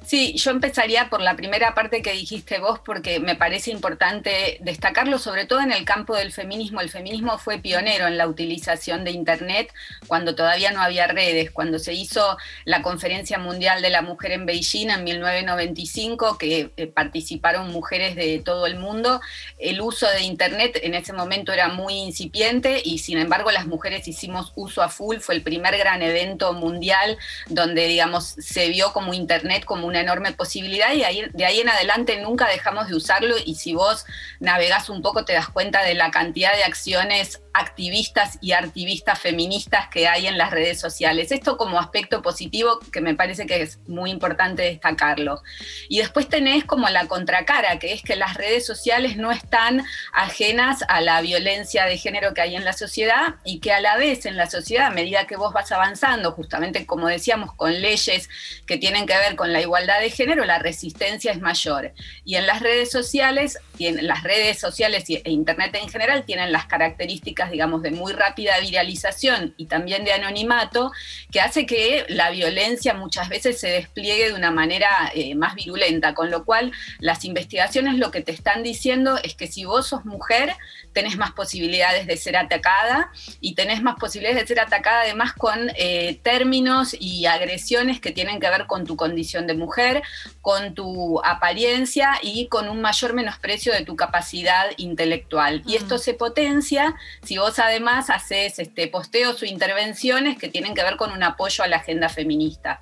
Sí, 0.07 0.35
yo 0.37 0.53
empezaría 0.53 1.11
por 1.11 1.21
la 1.21 1.35
primera 1.35 1.75
parte 1.75 2.01
que 2.01 2.13
dijiste 2.13 2.61
vos, 2.61 2.79
porque 2.79 3.19
me 3.19 3.35
parece 3.35 3.73
importante 3.73 4.57
destacarlo, 4.61 5.19
sobre 5.19 5.47
todo 5.47 5.61
en 5.61 5.73
el 5.73 5.85
campo 5.85 6.15
del 6.15 6.33
feminismo. 6.33 6.81
El 6.81 6.91
feminismo 6.91 7.39
fue 7.39 7.59
pionero 7.59 8.07
en 8.07 8.17
la 8.17 8.29
utilización 8.29 9.03
de 9.03 9.11
Internet 9.11 9.75
cuando 10.07 10.37
todavía 10.37 10.71
no 10.71 10.81
había 10.81 11.09
redes, 11.09 11.51
cuando 11.51 11.81
se 11.81 11.93
hizo 11.93 12.39
la 12.65 12.83
Conferencia 12.83 13.39
Mundial 13.39 13.83
de 13.83 13.91
la 13.91 14.01
Mujer 14.01 14.31
en 14.31 14.47
Beijing 14.47 14.91
en 14.91 15.03
1995, 15.03 16.39
que 16.39 16.71
eh, 16.77 16.87
participaron 16.87 17.73
mujeres 17.73 18.15
de 18.15 18.39
todo 18.39 18.69
el 18.69 18.79
mundo. 18.79 19.21
El 19.59 19.81
uso 19.81 20.07
de 20.09 20.23
Internet 20.23 20.79
en 20.85 20.95
ese 20.95 21.15
momento 21.15 21.53
era 21.53 21.67
muy 21.67 21.95
incipiente 21.95 22.81
y 22.85 22.99
sin 22.99 23.19
embargo 23.19 23.51
las 23.51 23.67
mujeres 23.67 24.07
hicimos 24.07 24.53
uso 24.55 24.85
a 24.85 24.89
full. 24.89 25.17
Fue 25.17 25.35
el 25.35 25.43
primer 25.43 25.77
gran 25.77 26.01
evento 26.01 26.53
mundial 26.53 27.19
donde, 27.49 27.89
digamos, 27.89 28.37
se 28.39 28.69
vio 28.69 28.93
como 28.93 29.13
Internet 29.13 29.65
como 29.65 29.89
una 29.89 29.96
enorme 30.01 30.33
posibilidad 30.33 30.93
y 30.93 31.05
ahí, 31.05 31.23
de 31.33 31.45
ahí 31.45 31.61
en 31.61 31.69
adelante 31.69 32.21
nunca 32.21 32.49
dejamos 32.49 32.89
de 32.89 32.95
usarlo 32.95 33.37
y 33.45 33.55
si 33.57 33.75
vos 33.75 34.07
navegás 34.41 34.89
un 34.89 35.03
poco 35.03 35.25
te 35.25 35.33
das 35.33 35.49
cuenta 35.49 35.83
de 35.83 35.95
la 35.95 36.11
cantidad 36.11 36.55
de 36.55 36.65
acciones 36.65 37.41
activistas 37.57 38.39
y 38.43 38.53
activistas 38.53 39.19
feministas 39.19 39.89
que 39.89 40.09
hay 40.09 40.27
en 40.27 40.37
las 40.37 40.51
redes 40.51 40.79
sociales. 40.79 41.33
Esto 41.33 41.57
como 41.57 41.81
aspecto 41.81 42.21
positivo 42.21 42.81
que 42.93 43.01
me 43.01 43.15
parece 43.15 43.47
que 43.47 43.63
es 43.63 43.79
muy 43.87 44.11
importante 44.11 44.63
destacarlo. 44.63 45.43
Y 45.89 45.99
después 45.99 46.29
tenés 46.29 46.65
como 46.65 46.89
la 46.91 47.07
contracara, 47.07 47.79
que 47.79 47.95
es 47.95 48.03
que 48.03 48.15
las 48.15 48.35
redes 48.35 48.67
sociales 48.67 49.17
no 49.17 49.33
están 49.33 49.85
ajenas 50.13 50.85
a 50.89 51.01
la 51.01 51.21
violencia 51.23 51.87
de 51.87 51.97
género 51.97 52.35
que 52.35 52.43
hay 52.43 52.57
en 52.57 52.65
la 52.65 52.75
sociedad 52.75 53.37
y 53.43 53.61
que 53.61 53.73
a 53.73 53.81
la 53.81 53.97
vez 53.97 54.27
en 54.27 54.37
la 54.37 54.51
sociedad, 54.51 54.87
a 54.87 54.91
medida 54.91 55.27
que 55.27 55.37
vos 55.37 55.55
vas 55.55 55.73
avanzando, 55.73 56.33
justamente 56.33 56.85
como 56.85 57.09
decíamos, 57.09 57.55
con 57.55 57.81
leyes 57.81 58.29
que 58.67 58.77
tienen 58.77 59.07
que 59.07 59.17
ver 59.17 59.35
con 59.35 59.53
la 59.53 59.63
igualdad 59.63 59.86
de 60.01 60.11
género, 60.11 60.45
la 60.45 60.59
resistencia 60.59 61.33
es 61.33 61.41
mayor. 61.41 61.93
Y 62.25 62.35
en 62.37 62.47
las 62.47 62.61
redes 62.61 62.91
sociales, 62.91 63.59
las 63.79 64.23
redes 64.23 64.59
sociales 64.59 65.05
e 65.09 65.31
Internet 65.31 65.75
en 65.81 65.89
general 65.89 66.25
tienen 66.25 66.53
las 66.53 66.67
características 66.67 67.51
digamos, 67.51 67.83
de 67.83 67.91
muy 67.91 68.13
rápida 68.13 68.59
viralización 68.61 69.55
y 69.57 69.67
también 69.67 70.05
de 70.05 70.13
anonimato, 70.13 70.93
que 71.31 71.41
hace 71.41 71.67
que 71.67 72.05
la 72.09 72.31
violencia 72.31 72.95
muchas 72.95 73.29
veces 73.29 73.59
se 73.59 73.69
despliegue 73.69 74.29
de 74.29 74.35
una 74.35 74.51
manera 74.51 74.89
eh, 75.15 75.35
más 75.35 75.55
virulenta, 75.55 76.15
con 76.15 76.31
lo 76.31 76.45
cual 76.45 76.73
las 76.99 77.25
investigaciones 77.25 77.99
lo 77.99 78.11
que 78.11 78.23
te 78.23 78.33
están 78.33 78.63
diciendo 78.63 79.19
es 79.23 79.35
que 79.35 79.47
si 79.47 79.65
vos 79.65 79.89
sos 79.89 80.05
mujer, 80.05 80.55
tenés 80.93 81.17
más 81.17 81.33
posibilidades 81.33 82.07
de 82.07 82.17
ser 82.17 82.37
atacada 82.37 83.11
y 83.41 83.55
tenés 83.55 83.83
más 83.83 83.97
posibilidades 83.97 84.43
de 84.43 84.47
ser 84.47 84.61
atacada 84.61 85.03
además 85.03 85.33
con 85.33 85.71
eh, 85.77 86.19
términos 86.23 86.97
y 86.99 87.27
agresiones 87.27 88.01
que 88.01 88.13
tienen 88.13 88.41
que 88.41 88.49
ver 88.49 88.67
con 88.67 88.87
tu 88.87 88.97
condición 88.97 89.47
de 89.47 89.55
mujer, 89.55 90.03
con 90.41 90.75
tu 90.75 91.21
apariencia 91.25 92.19
y 92.23 92.49
con 92.49 92.69
un 92.69 92.81
mayor 92.81 93.13
menosprecio 93.13 93.66
de 93.73 93.85
tu 93.85 93.97
capacidad 93.97 94.67
intelectual. 94.77 95.63
Y 95.67 95.77
esto 95.77 95.99
se 95.99 96.15
potencia 96.15 96.95
si 97.23 97.39
vos 97.39 97.59
además 97.59 98.11
haces 98.11 98.59
este, 98.59 98.89
posteos 98.89 99.43
o 99.43 99.47
intervenciones 99.47 100.39
que 100.39 100.49
tienen 100.49 100.75
que 100.75 100.83
ver 100.83 100.97
con 100.97 101.13
un 101.13 101.23
apoyo 101.23 101.65
a 101.65 101.69
la 101.69 101.77
agenda 101.77 102.09
feminista. 102.09 102.79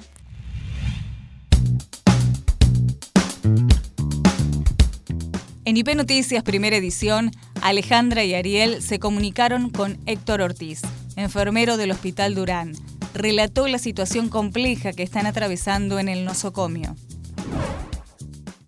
En 5.67 5.79
IP 5.79 5.95
Noticias 5.95 6.43
Primera 6.43 6.77
Edición, 6.77 7.31
Alejandra 7.63 8.23
y 8.23 8.35
Ariel 8.35 8.83
se 8.83 8.99
comunicaron 8.99 9.71
con 9.71 9.99
Héctor 10.05 10.43
Ortiz, 10.43 10.83
enfermero 11.17 11.79
del 11.79 11.91
Hospital 11.91 12.35
Durán. 12.35 12.75
Relató 13.15 13.67
la 13.67 13.79
situación 13.79 14.29
compleja 14.29 14.93
que 14.93 15.03
están 15.03 15.25
atravesando 15.25 15.99
en 15.99 16.11
el 16.11 16.27
nosocomio. 16.27 16.97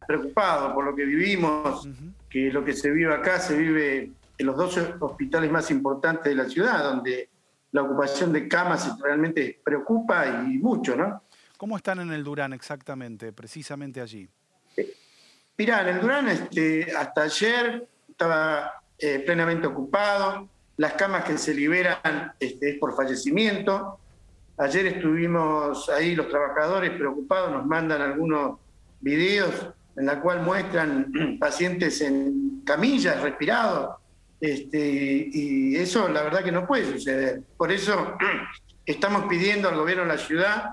Preocupado 0.06 0.74
por 0.74 0.84
lo 0.84 0.94
que 0.94 1.04
vivimos, 1.04 1.88
que 2.28 2.50
lo 2.52 2.64
que 2.64 2.72
se 2.72 2.90
vive 2.90 3.12
acá 3.14 3.38
se 3.38 3.56
vive 3.56 4.12
en 4.38 4.46
los 4.46 4.56
dos 4.56 4.78
hospitales 5.00 5.50
más 5.50 5.70
importantes 5.70 6.24
de 6.24 6.34
la 6.34 6.48
ciudad, 6.48 6.82
donde 6.82 7.28
la 7.72 7.82
ocupación 7.82 8.32
de 8.32 8.48
camas 8.48 8.98
realmente 9.00 9.60
preocupa 9.64 10.26
y 10.26 10.58
mucho, 10.58 10.96
¿no? 10.96 11.22
¿Cómo 11.56 11.76
están 11.76 12.00
en 12.00 12.12
el 12.12 12.22
Durán 12.22 12.52
exactamente, 12.52 13.32
precisamente 13.32 14.00
allí? 14.00 14.28
Eh, 14.76 14.94
mirá, 15.56 15.82
en 15.82 15.96
el 15.96 16.00
Durán 16.00 16.28
este, 16.28 16.94
hasta 16.94 17.22
ayer 17.22 17.88
estaba 18.08 18.82
eh, 18.98 19.20
plenamente 19.20 19.66
ocupado, 19.66 20.48
las 20.76 20.92
camas 20.92 21.24
que 21.24 21.38
se 21.38 21.54
liberan 21.54 22.32
este, 22.38 22.70
es 22.70 22.78
por 22.78 22.94
fallecimiento. 22.94 23.98
Ayer 24.58 24.86
estuvimos 24.86 25.88
ahí 25.88 26.14
los 26.14 26.28
trabajadores 26.28 26.90
preocupados, 26.92 27.52
nos 27.52 27.66
mandan 27.66 28.02
algunos 28.02 28.58
videos 29.00 29.70
en 29.96 30.06
la 30.06 30.20
cual 30.20 30.42
muestran 30.42 31.38
pacientes 31.40 32.00
en 32.00 32.62
camillas, 32.64 33.20
respirados, 33.20 33.96
este, 34.40 35.30
y 35.32 35.76
eso 35.76 36.08
la 36.08 36.22
verdad 36.22 36.44
que 36.44 36.52
no 36.52 36.66
puede 36.66 36.92
suceder. 36.92 37.42
Por 37.56 37.72
eso 37.72 38.16
estamos 38.86 39.24
pidiendo 39.24 39.68
al 39.68 39.76
gobierno 39.76 40.04
de 40.04 40.08
la 40.08 40.18
ciudad 40.18 40.70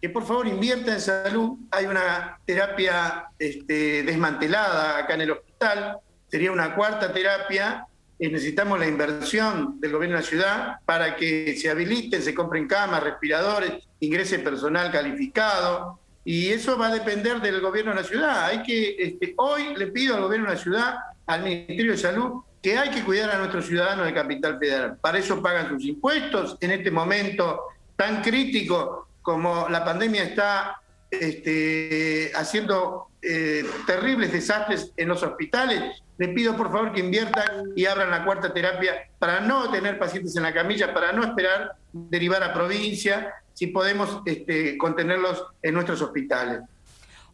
que 0.00 0.10
por 0.10 0.26
favor 0.26 0.46
invierta 0.46 0.92
en 0.92 1.00
salud. 1.00 1.58
Hay 1.70 1.86
una 1.86 2.38
terapia 2.44 3.26
este, 3.38 4.02
desmantelada 4.02 4.98
acá 4.98 5.14
en 5.14 5.22
el 5.22 5.30
hospital, 5.30 5.98
sería 6.28 6.52
una 6.52 6.74
cuarta 6.74 7.12
terapia. 7.12 7.86
Y 8.18 8.28
necesitamos 8.28 8.78
la 8.78 8.86
inversión 8.86 9.78
del 9.78 9.92
gobierno 9.92 10.16
de 10.16 10.22
la 10.22 10.26
ciudad 10.26 10.80
para 10.86 11.16
que 11.16 11.54
se 11.54 11.68
habiliten, 11.68 12.22
se 12.22 12.34
compren 12.34 12.66
camas, 12.66 13.02
respiradores, 13.02 13.72
ingrese 14.00 14.38
personal 14.38 14.90
calificado. 14.90 16.00
Y 16.28 16.48
eso 16.48 16.76
va 16.76 16.88
a 16.88 16.92
depender 16.92 17.40
del 17.40 17.60
gobierno 17.60 17.92
de 17.92 17.98
la 17.98 18.02
ciudad. 18.02 18.46
Hay 18.46 18.64
que, 18.64 18.96
este, 18.98 19.32
hoy 19.36 19.76
le 19.76 19.86
pido 19.86 20.16
al 20.16 20.22
gobierno 20.22 20.48
de 20.48 20.56
la 20.56 20.60
ciudad, 20.60 20.96
al 21.24 21.44
Ministerio 21.44 21.92
de 21.92 21.98
Salud, 21.98 22.42
que 22.60 22.76
hay 22.76 22.90
que 22.90 23.04
cuidar 23.04 23.30
a 23.30 23.38
nuestros 23.38 23.66
ciudadanos 23.66 24.06
de 24.06 24.12
Capital 24.12 24.58
Federal. 24.58 24.96
Para 25.00 25.18
eso 25.18 25.40
pagan 25.40 25.68
sus 25.68 25.84
impuestos. 25.84 26.58
En 26.60 26.72
este 26.72 26.90
momento 26.90 27.60
tan 27.94 28.22
crítico 28.22 29.06
como 29.22 29.68
la 29.68 29.84
pandemia 29.84 30.24
está 30.24 30.80
este, 31.12 32.32
haciendo 32.34 33.06
eh, 33.22 33.64
terribles 33.86 34.32
desastres 34.32 34.92
en 34.96 35.06
los 35.06 35.22
hospitales, 35.22 36.02
le 36.18 36.28
pido 36.30 36.56
por 36.56 36.72
favor 36.72 36.92
que 36.92 37.02
inviertan 37.02 37.72
y 37.76 37.86
abran 37.86 38.10
la 38.10 38.24
cuarta 38.24 38.52
terapia 38.52 38.94
para 39.20 39.38
no 39.38 39.70
tener 39.70 39.96
pacientes 39.96 40.34
en 40.36 40.42
la 40.42 40.52
camilla, 40.52 40.92
para 40.92 41.12
no 41.12 41.22
esperar 41.22 41.76
derivar 41.92 42.42
a 42.42 42.52
provincia, 42.52 43.32
si 43.56 43.68
podemos 43.68 44.20
este, 44.26 44.76
contenerlos 44.76 45.42
en 45.62 45.72
nuestros 45.72 46.02
hospitales. 46.02 46.60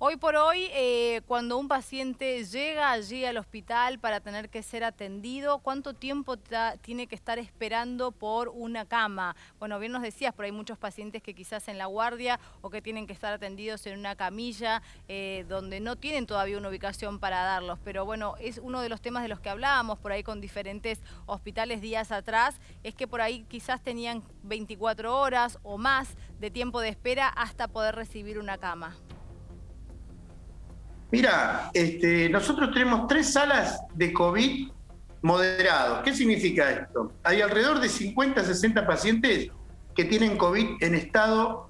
Hoy 0.04 0.16
por 0.16 0.34
hoy, 0.34 0.66
eh, 0.72 1.20
cuando 1.28 1.56
un 1.56 1.68
paciente 1.68 2.44
llega 2.44 2.90
allí 2.90 3.24
al 3.24 3.36
hospital 3.36 4.00
para 4.00 4.18
tener 4.18 4.50
que 4.50 4.64
ser 4.64 4.82
atendido, 4.82 5.60
¿cuánto 5.60 5.94
tiempo 5.94 6.36
tiene 6.80 7.06
que 7.06 7.14
estar 7.14 7.38
esperando 7.38 8.10
por 8.10 8.48
una 8.48 8.84
cama? 8.84 9.36
Bueno, 9.60 9.78
bien 9.78 9.92
nos 9.92 10.02
decías, 10.02 10.34
pero 10.36 10.46
hay 10.46 10.50
muchos 10.50 10.76
pacientes 10.76 11.22
que 11.22 11.34
quizás 11.34 11.68
en 11.68 11.78
la 11.78 11.86
guardia 11.86 12.40
o 12.62 12.70
que 12.70 12.82
tienen 12.82 13.06
que 13.06 13.12
estar 13.12 13.32
atendidos 13.32 13.86
en 13.86 13.96
una 13.96 14.16
camilla 14.16 14.82
eh, 15.06 15.46
donde 15.48 15.78
no 15.78 15.94
tienen 15.94 16.26
todavía 16.26 16.58
una 16.58 16.70
ubicación 16.70 17.20
para 17.20 17.44
darlos. 17.44 17.78
Pero 17.84 18.04
bueno, 18.04 18.34
es 18.40 18.58
uno 18.58 18.80
de 18.80 18.88
los 18.88 19.00
temas 19.00 19.22
de 19.22 19.28
los 19.28 19.38
que 19.38 19.50
hablábamos 19.50 20.00
por 20.00 20.10
ahí 20.10 20.24
con 20.24 20.40
diferentes 20.40 21.00
hospitales 21.26 21.80
días 21.80 22.10
atrás, 22.10 22.60
es 22.82 22.96
que 22.96 23.06
por 23.06 23.20
ahí 23.20 23.44
quizás 23.48 23.80
tenían 23.80 24.24
24 24.42 25.16
horas 25.16 25.60
o 25.62 25.78
más 25.78 26.16
de 26.40 26.50
tiempo 26.50 26.80
de 26.80 26.88
espera 26.88 27.28
hasta 27.28 27.68
poder 27.68 27.94
recibir 27.94 28.40
una 28.40 28.58
cama. 28.58 28.96
Mira, 31.12 31.70
este, 31.74 32.30
nosotros 32.30 32.72
tenemos 32.72 33.06
tres 33.06 33.34
salas 33.34 33.82
de 33.94 34.14
COVID 34.14 34.70
moderados. 35.20 36.02
¿Qué 36.02 36.14
significa 36.14 36.70
esto? 36.70 37.12
Hay 37.22 37.42
alrededor 37.42 37.80
de 37.80 37.90
50, 37.90 38.42
60 38.42 38.86
pacientes 38.86 39.50
que 39.94 40.06
tienen 40.06 40.38
COVID 40.38 40.82
en 40.82 40.94
estado 40.94 41.68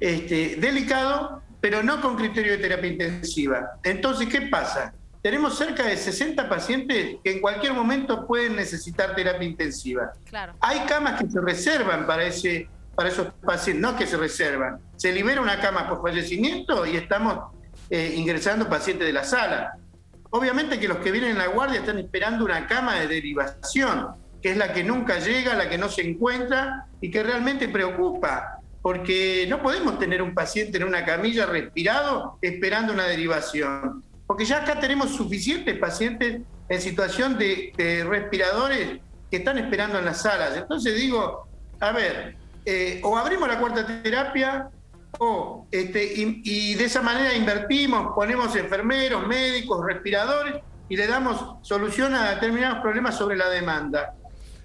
este, 0.00 0.56
delicado, 0.56 1.42
pero 1.60 1.82
no 1.82 2.00
con 2.00 2.16
criterio 2.16 2.52
de 2.52 2.58
terapia 2.58 2.90
intensiva. 2.90 3.78
Entonces, 3.84 4.26
¿qué 4.26 4.40
pasa? 4.42 4.94
Tenemos 5.20 5.58
cerca 5.58 5.84
de 5.84 5.98
60 5.98 6.48
pacientes 6.48 7.16
que 7.22 7.32
en 7.32 7.42
cualquier 7.42 7.74
momento 7.74 8.26
pueden 8.26 8.56
necesitar 8.56 9.14
terapia 9.14 9.46
intensiva. 9.46 10.12
Claro. 10.24 10.54
Hay 10.60 10.80
camas 10.86 11.20
que 11.20 11.28
se 11.28 11.42
reservan 11.42 12.06
para, 12.06 12.24
ese, 12.24 12.70
para 12.94 13.10
esos 13.10 13.34
pacientes, 13.44 13.82
no 13.82 13.98
que 13.98 14.06
se 14.06 14.16
reservan. 14.16 14.80
Se 14.96 15.12
libera 15.12 15.42
una 15.42 15.60
cama 15.60 15.86
por 15.86 16.00
fallecimiento 16.00 16.86
y 16.86 16.96
estamos 16.96 17.55
eh, 17.90 18.14
ingresando 18.16 18.68
pacientes 18.68 19.06
de 19.06 19.12
la 19.12 19.24
sala. 19.24 19.78
Obviamente 20.30 20.80
que 20.80 20.88
los 20.88 20.98
que 20.98 21.12
vienen 21.12 21.30
en 21.30 21.38
la 21.38 21.46
guardia 21.46 21.80
están 21.80 21.98
esperando 21.98 22.44
una 22.44 22.66
cama 22.66 22.96
de 22.96 23.06
derivación, 23.06 24.08
que 24.42 24.50
es 24.50 24.56
la 24.56 24.72
que 24.72 24.82
nunca 24.82 25.18
llega, 25.18 25.54
la 25.54 25.68
que 25.68 25.78
no 25.78 25.88
se 25.88 26.02
encuentra 26.02 26.86
y 27.00 27.10
que 27.10 27.22
realmente 27.22 27.68
preocupa, 27.68 28.58
porque 28.82 29.46
no 29.48 29.62
podemos 29.62 29.98
tener 29.98 30.20
un 30.22 30.34
paciente 30.34 30.78
en 30.78 30.84
una 30.84 31.04
camilla 31.04 31.46
respirado 31.46 32.38
esperando 32.42 32.92
una 32.92 33.04
derivación, 33.04 34.02
porque 34.26 34.44
ya 34.44 34.62
acá 34.62 34.80
tenemos 34.80 35.10
suficientes 35.10 35.78
pacientes 35.78 36.42
en 36.68 36.80
situación 36.80 37.38
de, 37.38 38.04
respiradores 38.08 39.00
que 39.30 39.36
están 39.38 39.58
esperando 39.58 39.98
en 39.98 40.04
las 40.04 40.22
salas. 40.22 40.56
Entonces 40.56 40.96
digo, 40.96 41.48
a 41.80 41.92
ver, 41.92 42.36
eh, 42.64 43.00
o 43.04 43.16
abrimos 43.16 43.48
la 43.48 43.58
cuarta 43.58 44.02
terapia 44.02 44.70
o 45.18 45.66
este, 45.70 46.12
y, 46.14 46.74
de 46.74 46.84
esa 46.84 47.02
manera 47.02 47.34
invertimos, 47.34 48.14
ponemos 48.14 48.54
enfermeros, 48.56 49.26
médicos, 49.26 49.84
respiradores 49.84 50.56
y 50.88 50.96
le 50.96 51.06
damos 51.06 51.56
solución 51.62 52.14
a 52.14 52.30
determinados 52.32 52.80
problemas 52.80 53.16
sobre 53.16 53.36
la 53.36 53.48
demanda. 53.48 54.14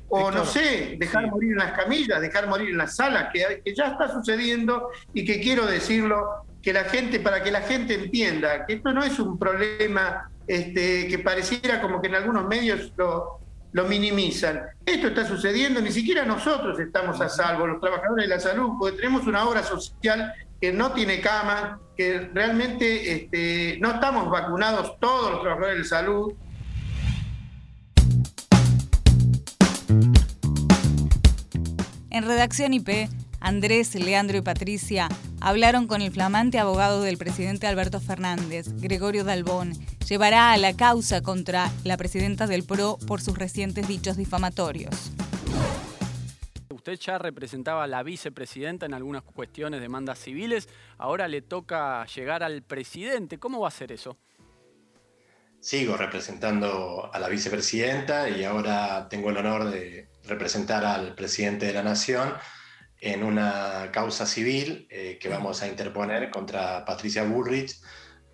O 0.10 0.30
no 0.30 0.46
sé, 0.46 0.98
dejar 1.00 1.28
morir 1.28 1.52
en 1.52 1.58
las 1.60 1.72
camillas, 1.72 2.20
dejar 2.20 2.48
morir 2.48 2.70
en 2.70 2.78
las 2.78 2.98
salas, 2.98 3.30
que, 3.32 3.62
ya 3.74 3.88
está 3.88 4.12
sucediendo 4.12 4.90
y 5.14 5.24
que 5.24 5.40
quiero 5.40 5.66
decirlo, 5.66 6.46
que 6.62 6.74
la 6.74 6.84
gente, 6.84 7.20
para 7.20 7.42
que 7.42 7.50
la 7.50 7.62
gente 7.62 7.96
entienda 7.96 8.66
que 8.66 8.74
esto 8.74 8.94
no 8.94 9.04
es 9.04 9.18
un 9.20 9.40
problema 9.40 10.30
este, 10.48 11.08
que 11.08 11.20
pareciera 11.20 11.82
como 11.82 12.02
que 12.02 12.08
en 12.08 12.16
algunos 12.16 12.46
medios 12.48 12.92
lo, 12.98 13.41
lo 13.74 13.86
minimizan. 13.86 14.62
Esto 14.86 15.08
está 15.08 15.26
sucediendo, 15.26 15.82
ni 15.82 15.92
siquiera 15.92 16.26
nosotros 16.26 16.80
estamos 16.80 17.22
a 17.22 17.30
salvo, 17.30 17.68
los 17.68 17.80
trabajadores 17.80 18.28
de 18.28 18.36
la 18.36 18.40
salud, 18.40 18.72
porque 18.80 18.98
tenemos 18.98 19.26
una 19.28 19.48
obra 19.48 19.64
social 19.64 20.34
que 20.60 20.72
no 20.72 20.92
tiene 20.92 21.22
cama, 21.22 21.80
que 21.98 22.30
realmente 22.34 23.14
este, 23.14 23.78
no 23.82 23.92
estamos 23.92 24.30
vacunados 24.30 25.00
todos 25.00 25.32
los 25.32 25.42
trabajadores 25.42 25.78
de 25.80 25.86
salud. 25.86 26.34
En 32.10 32.26
Redacción 32.26 32.74
IP, 32.74 33.10
Andrés, 33.40 33.96
Leandro 33.96 34.38
y 34.38 34.42
Patricia 34.42 35.10
hablaron 35.40 35.88
con 35.88 36.02
el 36.02 36.12
flamante 36.12 36.60
abogado 36.60 37.02
del 37.02 37.18
presidente 37.18 37.66
Alberto 37.66 38.00
Fernández, 38.00 38.68
Gregorio 38.80 39.24
Dalbón, 39.24 39.74
llevará 40.12 40.52
a 40.52 40.58
la 40.58 40.76
causa 40.76 41.22
contra 41.22 41.72
la 41.86 41.96
presidenta 41.96 42.46
del 42.46 42.66
PRO 42.66 42.98
por 43.08 43.22
sus 43.22 43.38
recientes 43.38 43.88
dichos 43.88 44.18
difamatorios. 44.18 45.10
Usted 46.70 47.00
ya 47.00 47.18
representaba 47.18 47.86
a 47.86 47.88
la 47.88 48.04
vicepresidenta 48.04 48.86
en 48.86 48.94
algunas 48.94 49.24
cuestiones, 49.24 49.80
demandas 49.80 50.20
civiles, 50.20 50.68
ahora 50.98 51.30
le 51.30 51.42
toca 51.42 52.06
llegar 52.08 52.44
al 52.44 52.62
presidente. 52.62 53.38
¿Cómo 53.38 53.62
va 53.62 53.70
a 53.70 53.72
ser 53.72 53.94
eso? 53.94 54.18
Sigo 55.62 55.96
representando 55.96 57.10
a 57.14 57.18
la 57.18 57.30
vicepresidenta 57.30 58.28
y 58.28 58.44
ahora 58.44 59.08
tengo 59.08 59.30
el 59.30 59.38
honor 59.38 59.70
de 59.70 60.10
representar 60.26 60.84
al 60.84 61.16
presidente 61.16 61.68
de 61.68 61.74
la 61.74 61.84
Nación 61.84 62.34
en 63.00 63.24
una 63.24 63.92
causa 63.94 64.26
civil 64.26 64.88
eh, 64.90 65.18
que 65.22 65.30
vamos 65.30 65.62
a 65.62 65.70
interponer 65.70 66.30
contra 66.30 66.84
Patricia 66.84 67.24
Bullrich. 67.24 67.80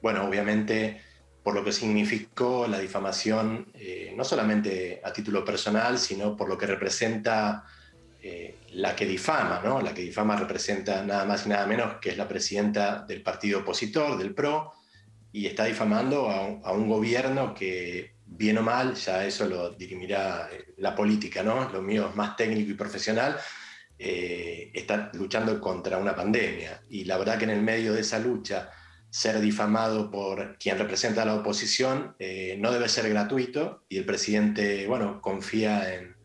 Bueno, 0.02 0.26
obviamente 0.26 1.06
por 1.48 1.56
lo 1.56 1.64
que 1.64 1.72
significó 1.72 2.68
la 2.68 2.78
difamación, 2.78 3.68
eh, 3.74 4.14
no 4.18 4.26
solamente 4.26 5.00
a 5.02 5.14
título 5.14 5.46
personal, 5.46 5.98
sino 5.98 6.36
por 6.36 6.50
lo 6.50 6.58
que 6.58 6.66
representa 6.66 7.64
eh, 8.22 8.58
la 8.74 8.94
que 8.94 9.06
difama, 9.06 9.62
¿no? 9.64 9.82
La 9.82 9.94
que 9.94 10.02
difama 10.02 10.36
representa 10.36 11.02
nada 11.06 11.24
más 11.24 11.46
y 11.46 11.50
nada 11.50 11.66
menos 11.66 12.02
que 12.02 12.10
es 12.10 12.18
la 12.18 12.28
presidenta 12.28 13.06
del 13.08 13.22
partido 13.22 13.60
opositor, 13.62 14.18
del 14.18 14.34
PRO, 14.34 14.74
y 15.32 15.46
está 15.46 15.64
difamando 15.64 16.30
a 16.30 16.42
un, 16.46 16.62
a 16.66 16.74
un 16.74 16.90
gobierno 16.90 17.54
que, 17.54 18.16
bien 18.26 18.58
o 18.58 18.62
mal, 18.62 18.96
ya 18.96 19.26
eso 19.26 19.48
lo 19.48 19.70
dirimirá 19.70 20.50
la 20.76 20.94
política, 20.94 21.44
¿no? 21.44 21.70
Lo 21.70 21.82
mío 21.82 22.10
es 22.10 22.16
más 22.18 22.36
técnico 22.36 22.72
y 22.72 22.74
profesional, 22.74 23.38
eh, 23.98 24.70
está 24.74 25.12
luchando 25.14 25.62
contra 25.62 25.98
una 25.98 26.14
pandemia. 26.14 26.84
Y 26.90 27.06
la 27.06 27.18
verdad 27.18 27.38
que 27.38 27.46
en 27.46 27.52
el 27.52 27.62
medio 27.62 27.94
de 27.94 28.02
esa 28.02 28.20
lucha, 28.20 28.70
ser 29.10 29.40
difamado 29.40 30.12
por 30.12 30.58
quien 30.58 30.78
representa 30.78 31.22
a 31.22 31.26
la 31.26 31.36
oposición 31.36 32.16
eh, 32.20 32.58
no 32.60 32.72
debe 32.72 32.90
ser 32.90 33.10
gratuito 33.10 33.84
y 33.90 33.98
el 33.98 34.06
presidente, 34.06 34.86
bueno, 34.88 35.22
confía 35.22 35.94
en, 35.94 36.16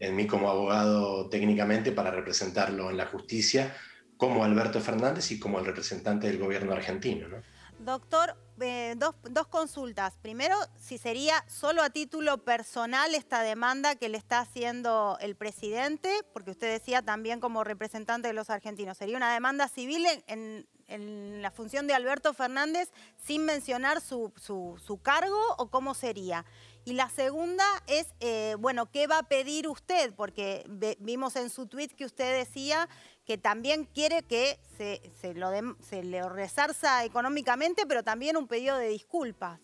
en, 0.00 0.16
mí 0.16 0.26
como 0.26 0.50
abogado 0.50 1.28
técnicamente 1.28 1.92
para 1.92 2.10
representarlo 2.10 2.90
en 2.90 2.96
la 2.96 3.06
justicia 3.06 3.74
como 4.16 4.44
Alberto 4.44 4.80
Fernández 4.80 5.30
y 5.30 5.38
como 5.38 5.58
el 5.58 5.66
representante 5.66 6.26
del 6.26 6.38
gobierno 6.38 6.72
argentino. 6.72 7.28
¿no? 7.28 7.38
Doctor, 7.84 8.36
eh, 8.60 8.94
dos, 8.96 9.16
dos, 9.28 9.48
consultas. 9.48 10.14
Primero, 10.22 10.56
si 10.78 10.98
sería 10.98 11.44
solo 11.48 11.82
a 11.82 11.90
título 11.90 12.38
personal 12.38 13.14
esta 13.16 13.42
demanda 13.42 13.96
que 13.96 14.08
le 14.08 14.18
está 14.18 14.38
haciendo 14.38 15.18
el 15.20 15.34
presidente, 15.34 16.08
porque 16.32 16.52
usted 16.52 16.70
decía 16.70 17.02
también 17.02 17.40
como 17.40 17.64
representante 17.64 18.28
de 18.28 18.34
los 18.34 18.50
argentinos, 18.50 18.98
¿sería 18.98 19.16
una 19.16 19.32
demanda 19.32 19.66
civil 19.66 20.06
en, 20.28 20.68
la 20.98 21.50
función 21.50 21.86
de 21.86 21.94
Alberto 21.94 22.34
Fernández 22.34 22.90
sin 23.16 23.44
mencionar 23.44 24.00
su, 24.00 24.32
su 24.36 25.00
cargo 25.02 25.40
o 25.58 25.70
cómo 25.70 25.94
sería? 25.94 26.44
Y 26.84 26.94
la 26.94 27.08
segunda 27.08 27.64
es, 27.86 28.08
eh, 28.18 28.56
bueno, 28.58 28.90
¿qué 28.90 29.06
va 29.06 29.18
a 29.18 29.22
pedir 29.28 29.68
usted? 29.68 30.12
Porque 30.16 30.64
vimos 30.98 31.36
en 31.36 31.48
su 31.48 31.66
tweet 31.66 31.90
que 31.90 32.04
usted 32.04 32.36
decía 32.36 32.88
que 33.24 33.38
también 33.38 33.84
quiere 33.84 34.22
que 34.22 34.58
se, 34.76 35.00
se, 35.20 35.34
lo 35.34 35.50
se 35.80 36.02
le 36.02 36.28
resarza 36.28 37.04
económicamente, 37.04 37.86
pero 37.86 38.02
también 38.02 38.36
un 38.36 38.48
pedido 38.48 38.78
de 38.78 38.88
disculpas. 38.88 39.60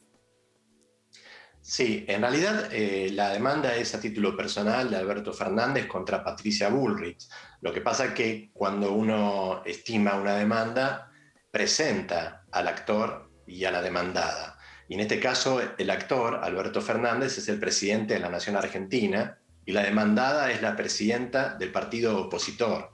Sí, 1.60 2.04
en 2.06 2.20
realidad 2.20 2.72
eh, 2.72 3.10
la 3.12 3.30
demanda 3.30 3.74
es 3.74 3.94
a 3.94 4.00
título 4.00 4.36
personal 4.36 4.88
de 4.88 4.96
Alberto 4.96 5.32
Fernández 5.32 5.88
contra 5.88 6.22
Patricia 6.22 6.68
Bullrich. 6.68 7.28
Lo 7.60 7.72
que 7.72 7.80
pasa 7.80 8.06
es 8.06 8.12
que 8.12 8.50
cuando 8.52 8.92
uno 8.92 9.62
estima 9.66 10.14
una 10.14 10.36
demanda, 10.36 11.07
presenta 11.50 12.44
al 12.50 12.68
actor 12.68 13.30
y 13.46 13.64
a 13.64 13.70
la 13.70 13.82
demandada. 13.82 14.58
Y 14.88 14.94
en 14.94 15.00
este 15.00 15.20
caso, 15.20 15.60
el 15.76 15.90
actor, 15.90 16.40
Alberto 16.42 16.80
Fernández, 16.80 17.38
es 17.38 17.48
el 17.48 17.58
presidente 17.58 18.14
de 18.14 18.20
la 18.20 18.30
Nación 18.30 18.56
Argentina 18.56 19.38
y 19.66 19.72
la 19.72 19.82
demandada 19.82 20.50
es 20.50 20.62
la 20.62 20.76
presidenta 20.76 21.54
del 21.54 21.70
partido 21.70 22.18
opositor. 22.18 22.90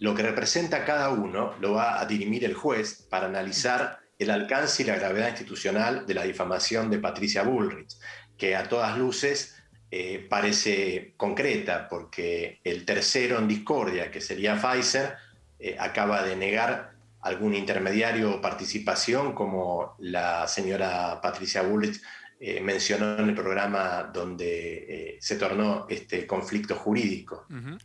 Lo 0.00 0.14
que 0.14 0.22
representa 0.22 0.84
cada 0.84 1.10
uno 1.10 1.54
lo 1.60 1.74
va 1.74 2.00
a 2.00 2.06
dirimir 2.06 2.44
el 2.44 2.54
juez 2.54 3.06
para 3.08 3.26
analizar 3.26 4.00
el 4.18 4.30
alcance 4.30 4.82
y 4.82 4.86
la 4.86 4.96
gravedad 4.96 5.28
institucional 5.28 6.06
de 6.06 6.14
la 6.14 6.24
difamación 6.24 6.90
de 6.90 6.98
Patricia 6.98 7.42
Bullrich, 7.44 7.96
que 8.36 8.56
a 8.56 8.68
todas 8.68 8.98
luces 8.98 9.56
eh, 9.90 10.26
parece 10.28 11.14
concreta, 11.16 11.88
porque 11.88 12.60
el 12.64 12.84
tercero 12.84 13.38
en 13.38 13.48
discordia, 13.48 14.10
que 14.10 14.20
sería 14.20 14.56
Pfizer, 14.56 15.16
eh, 15.60 15.76
acaba 15.78 16.22
de 16.22 16.36
negar 16.36 16.97
algún 17.22 17.54
intermediario 17.54 18.36
o 18.36 18.40
participación, 18.40 19.34
como 19.34 19.96
la 19.98 20.46
señora 20.46 21.20
Patricia 21.20 21.62
Bullrich 21.62 22.00
eh, 22.40 22.60
mencionó 22.60 23.18
en 23.18 23.30
el 23.30 23.34
programa 23.34 24.04
donde 24.04 25.14
eh, 25.16 25.18
se 25.20 25.36
tornó 25.36 25.86
este 25.88 26.26
conflicto 26.26 26.76
jurídico. 26.76 27.46
Uh 27.50 27.76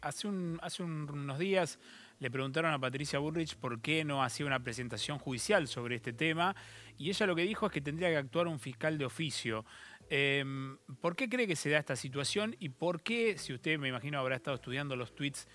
hace, 0.00 0.28
hace 0.62 0.82
unos 0.82 1.38
días 1.38 1.78
le 2.20 2.30
preguntaron 2.30 2.72
a 2.72 2.78
Patricia 2.78 3.18
Burrich 3.18 3.56
por 3.56 3.80
qué 3.80 4.04
no 4.04 4.22
hacía 4.22 4.46
una 4.46 4.62
presentación 4.62 5.18
judicial 5.18 5.66
sobre 5.66 5.96
este 5.96 6.12
tema 6.12 6.54
y 6.98 7.08
ella 7.08 7.26
lo 7.26 7.34
que 7.34 7.42
dijo 7.42 7.66
es 7.66 7.72
que 7.72 7.80
tendría 7.80 8.10
que 8.10 8.18
actuar 8.18 8.46
un 8.46 8.60
fiscal 8.60 8.98
de 8.98 9.06
oficio. 9.06 9.64
Em, 10.10 10.76
¿Por 11.00 11.16
qué 11.16 11.28
cree 11.28 11.46
que 11.46 11.56
se 11.56 11.70
da 11.70 11.78
esta 11.78 11.96
situación 11.96 12.54
y 12.60 12.68
por 12.68 13.02
qué, 13.02 13.38
si 13.38 13.54
usted 13.54 13.78
me 13.78 13.88
imagino 13.88 14.18
habrá 14.18 14.36
estado 14.36 14.56
estudiando 14.56 14.96
los 14.96 15.14
tweets 15.14 15.48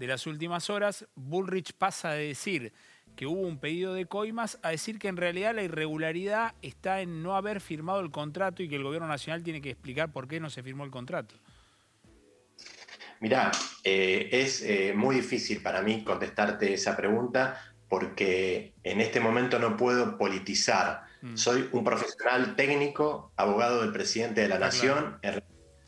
de 0.00 0.06
las 0.06 0.26
últimas 0.26 0.70
horas, 0.70 1.06
Bullrich 1.14 1.74
pasa 1.74 2.12
de 2.12 2.28
decir 2.28 2.72
que 3.16 3.26
hubo 3.26 3.42
un 3.42 3.58
pedido 3.58 3.92
de 3.92 4.06
coimas 4.06 4.58
a 4.62 4.70
decir 4.70 4.98
que 4.98 5.08
en 5.08 5.18
realidad 5.18 5.54
la 5.54 5.62
irregularidad 5.62 6.54
está 6.62 7.02
en 7.02 7.22
no 7.22 7.36
haber 7.36 7.60
firmado 7.60 8.00
el 8.00 8.10
contrato 8.10 8.62
y 8.62 8.68
que 8.68 8.76
el 8.76 8.82
gobierno 8.82 9.06
nacional 9.06 9.42
tiene 9.42 9.60
que 9.60 9.68
explicar 9.68 10.10
por 10.10 10.26
qué 10.26 10.40
no 10.40 10.48
se 10.48 10.62
firmó 10.62 10.84
el 10.84 10.90
contrato? 10.90 11.34
Mirá, 13.20 13.52
eh, 13.84 14.30
es 14.32 14.62
eh, 14.62 14.94
muy 14.96 15.16
difícil 15.16 15.60
para 15.60 15.82
mí 15.82 16.02
contestarte 16.02 16.72
esa 16.72 16.96
pregunta 16.96 17.60
porque 17.86 18.72
en 18.82 19.02
este 19.02 19.20
momento 19.20 19.58
no 19.58 19.76
puedo 19.76 20.16
politizar. 20.16 21.02
Mm. 21.20 21.36
Soy 21.36 21.68
un 21.72 21.84
profesional 21.84 22.56
técnico, 22.56 23.32
abogado 23.36 23.82
del 23.82 23.92
presidente 23.92 24.40
de 24.40 24.48
la 24.48 24.58
Nación, 24.58 25.18
en, 25.20 25.42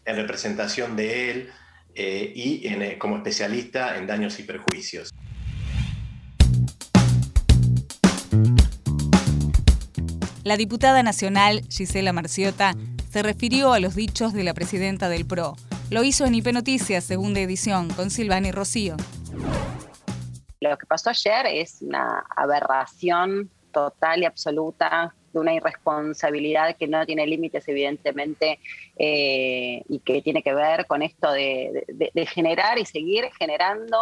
representación 0.05 0.97
de 0.97 1.31
él 1.31 1.53
eh, 1.95 2.33
y 2.35 2.99
como 2.99 3.17
especialista 3.17 3.97
en 3.97 4.07
daños 4.07 4.39
y 4.39 4.45
perjuicios. 4.45 5.11
La 10.45 10.57
diputada 10.57 11.03
nacional 11.03 11.63
Gisela 11.71 12.13
Marciota 12.13 12.75
se 13.11 13.23
refirió 13.23 13.73
a 13.73 13.79
los 13.79 13.95
dichos 13.95 14.33
de 14.33 14.43
la 14.43 14.55
presidenta 14.55 15.09
del 15.09 15.25
PRO. 15.25 15.55
Lo 15.91 16.03
hizo 16.03 16.25
en 16.25 16.35
IP 16.35 16.47
Noticias, 16.53 17.05
segunda 17.05 17.41
edición, 17.41 17.91
con 17.91 18.11
Silvani 18.11 18.51
Rocío. 18.51 18.97
Lo 20.61 20.79
que 20.79 20.87
pasó 20.87 21.11
ayer 21.11 21.47
es 21.47 21.83
una 21.83 22.25
aberración 22.35 23.51
total 23.73 24.23
y 24.23 24.25
absoluta 24.25 25.15
de 25.33 25.39
una 25.39 25.55
irresponsabilidad 25.55 26.77
que 26.77 26.89
no 26.89 27.05
tiene 27.07 27.27
límites, 27.27 27.67
evidentemente, 27.69 28.59
eh, 28.97 29.83
y 29.89 29.99
que 30.01 30.23
tiene 30.23 30.43
que 30.43 30.55
ver 30.55 30.87
con 30.87 31.03
esto 31.03 31.33
de, 31.33 31.85
generar 32.33 32.79
y 32.79 32.85
seguir 32.85 33.31
generando 33.39 33.99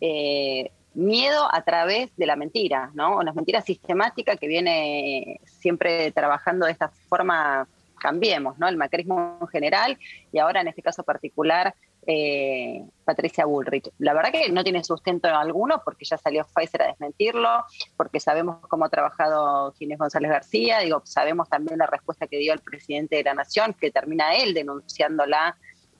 eh, 0.00 0.70
miedo 0.94 1.48
a 1.52 1.62
través 1.62 2.14
de 2.16 2.26
la 2.26 2.36
mentira, 2.36 2.90
¿no? 2.94 3.16
Una 3.16 3.32
mentira 3.32 3.60
sistemática 3.60 4.36
que 4.36 4.48
viene 4.48 5.40
siempre 5.44 6.10
trabajando 6.12 6.66
de 6.66 6.72
esta 6.72 6.88
forma, 7.08 7.68
cambiemos, 8.00 8.58
¿no? 8.58 8.68
El 8.68 8.76
macrismo 8.76 9.38
en 9.40 9.48
general 9.48 9.98
y 10.32 10.38
ahora 10.38 10.60
en 10.60 10.68
este 10.68 10.82
caso 10.82 11.02
particular 11.02 11.74
eh, 12.10 12.82
Patricia 13.04 13.44
Bullrich. 13.44 13.90
La 13.98 14.14
verdad 14.14 14.32
que 14.32 14.50
no 14.50 14.64
tiene 14.64 14.82
sustento 14.82 15.28
alguno 15.28 15.82
porque 15.84 16.06
ya 16.06 16.16
salió 16.16 16.46
Pfizer 16.46 16.82
a 16.82 16.86
desmentirlo, 16.86 17.64
porque 17.98 18.18
sabemos 18.18 18.66
cómo 18.66 18.86
ha 18.86 18.88
trabajado 18.88 19.72
Ginés 19.72 19.98
González 19.98 20.30
García, 20.30 20.78
digo, 20.78 21.02
sabemos 21.04 21.50
también 21.50 21.78
la 21.78 21.86
respuesta 21.86 22.26
que 22.26 22.38
dio 22.38 22.54
el 22.54 22.60
presidente 22.60 23.16
de 23.16 23.24
la 23.24 23.34
Nación, 23.34 23.74
que 23.78 23.90
termina 23.90 24.34
él 24.34 24.54
denunciándola 24.54 25.58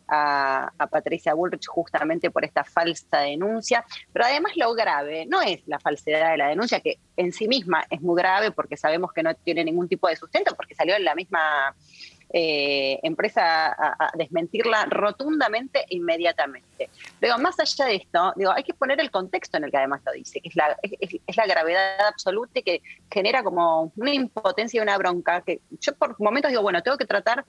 a, 0.09 0.73
Patricia 0.91 1.35
Bullrich 1.35 1.67
justamente 1.67 2.31
por 2.31 2.43
esta 2.43 2.65
falsa 2.65 3.19
denuncia. 3.19 3.85
Pero 4.11 4.25
además 4.25 4.53
lo 4.57 4.73
grave 4.73 5.27
no 5.27 5.43
es 5.43 5.61
la 5.67 5.79
falsedad 5.79 6.31
de 6.31 6.39
la 6.39 6.49
denuncia, 6.49 6.81
que 6.81 6.99
en 7.19 7.33
sí 7.33 7.47
misma 7.49 7.85
es 7.91 8.01
muy 8.01 8.17
grave 8.17 8.51
porque 8.51 8.79
sabemos 8.79 9.13
que 9.13 9.23
no 9.23 9.35
tiene 9.35 9.63
ningún 9.63 9.89
tipo 9.89 10.09
de 10.09 10.17
sustento, 10.17 10.55
porque 10.57 10.75
salió 10.75 10.97
en 10.97 11.05
la 11.05 11.15
misma 11.15 11.75
eh, 12.31 12.99
empresa 13.03 13.69
a, 13.69 14.11
desmentirla 14.15 14.87
rotundamente 14.87 15.81
e 15.81 15.97
inmediatamente. 15.97 16.91
Luego, 17.21 17.39
más 17.39 17.59
allá 17.59 17.87
de 17.87 17.97
esto, 17.97 18.33
digo, 18.37 18.53
hay 18.53 18.65
que 18.65 18.75
poner 18.75 19.01
el 19.01 19.11
contexto 19.11 19.57
en 19.57 19.65
el 19.65 19.71
que 19.71 19.79
además 19.79 20.03
lo 20.05 20.13
dice, 20.13 20.41
que 20.41 20.49
es 20.49 20.57
la, 20.57 20.77
es 20.83 21.37
la 21.37 21.47
gravedad 21.47 22.07
absoluta 22.07 22.59
y 22.59 22.63
que 22.63 22.83
genera 23.11 23.43
como 23.43 23.93
una 23.97 24.13
impotencia 24.13 24.79
y 24.79 24.83
una 24.83 24.99
bronca, 24.99 25.43
que 25.43 25.61
yo 25.81 25.95
por 25.95 26.21
momentos 26.21 26.51
digo, 26.51 26.63
bueno, 26.63 26.83
tengo 26.83 26.99
que 26.99 27.07
tratar 27.07 27.45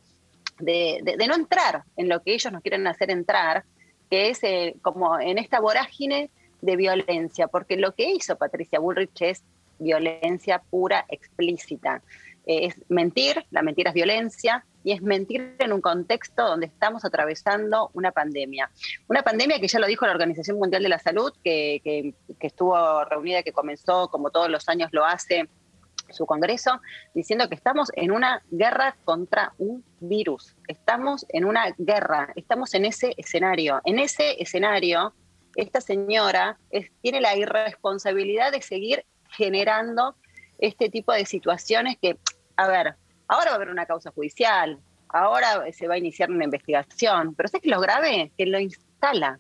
de, 0.59 1.15
no 1.27 1.35
entrar 1.35 1.83
en 1.97 2.09
lo 2.09 2.21
que 2.21 2.33
ellos 2.33 2.51
nos 2.51 2.61
quieren 2.61 2.85
hacer 2.87 3.11
entrar, 3.11 3.63
que 4.09 4.29
es 4.29 4.43
eh, 4.43 4.75
como 4.81 5.19
en 5.19 5.37
esta 5.37 5.59
vorágine 5.59 6.29
de 6.61 6.75
violencia, 6.75 7.47
porque 7.47 7.77
lo 7.77 7.93
que 7.93 8.11
hizo 8.11 8.37
Patricia 8.37 8.79
Bullrich 8.79 9.21
es 9.21 9.43
violencia 9.77 10.61
pura, 10.69 11.05
explícita. 11.07 12.01
Es 12.45 12.75
mentir, 12.89 13.45
la 13.51 13.61
mentira 13.61 13.91
es 13.91 13.93
violencia, 13.93 14.65
y 14.83 14.91
es 14.91 15.01
mentir 15.01 15.55
en 15.59 15.73
un 15.73 15.81
contexto 15.81 16.47
donde 16.47 16.67
estamos 16.67 17.05
atravesando 17.05 17.91
una 17.93 18.11
pandemia. 18.11 18.69
Una 19.07 19.23
pandemia 19.23 19.59
que 19.59 19.67
ya 19.67 19.79
lo 19.79 19.87
dijo 19.87 20.05
la 20.05 20.13
Organización 20.13 20.57
Mundial 20.57 20.83
de 20.83 20.89
la 20.89 20.99
Salud, 20.99 21.33
que, 21.43 21.81
que 21.83 22.47
estuvo 22.47 23.03
reunida, 23.05 23.43
que 23.43 23.51
comenzó, 23.51 24.09
como 24.09 24.29
todos 24.29 24.49
los 24.49 24.69
años 24.69 24.89
lo 24.91 25.05
hace, 25.05 25.47
su 26.13 26.25
congreso 26.25 26.81
diciendo 27.13 27.47
que 27.49 27.55
estamos 27.55 27.91
en 27.95 28.11
una 28.11 28.41
guerra 28.51 28.95
contra 29.05 29.53
un 29.57 29.83
virus. 29.99 30.55
Estamos 30.67 31.25
en 31.29 31.45
una 31.45 31.73
guerra, 31.77 32.31
estamos 32.35 32.73
en 32.73 32.85
ese 32.85 33.13
escenario. 33.17 33.81
En 33.85 33.99
ese 33.99 34.41
escenario, 34.41 35.13
esta 35.55 35.81
señora 35.81 36.57
tiene 37.01 37.21
la 37.21 37.35
irresponsabilidad 37.35 38.51
de 38.51 38.61
seguir 38.61 39.05
generando 39.31 40.15
este 40.57 40.89
tipo 40.89 41.13
de 41.13 41.25
situaciones 41.25 41.97
que, 42.01 42.17
a 42.55 42.67
ver, 42.67 42.95
ahora 43.29 43.51
va 43.51 43.53
a 43.53 43.55
haber 43.55 43.69
una 43.69 43.85
causa 43.85 44.11
judicial, 44.11 44.79
ahora 45.07 45.63
se 45.71 45.87
va 45.87 45.93
a 45.93 45.97
iniciar 45.97 46.29
una 46.29 46.43
investigación, 46.43 47.33
pero 47.35 47.47
¿sabes 47.47 47.63
que 47.63 47.69
lo 47.69 47.79
grave? 47.79 48.31
Que 48.37 48.45
lo 48.45 48.59
instala, 48.59 49.39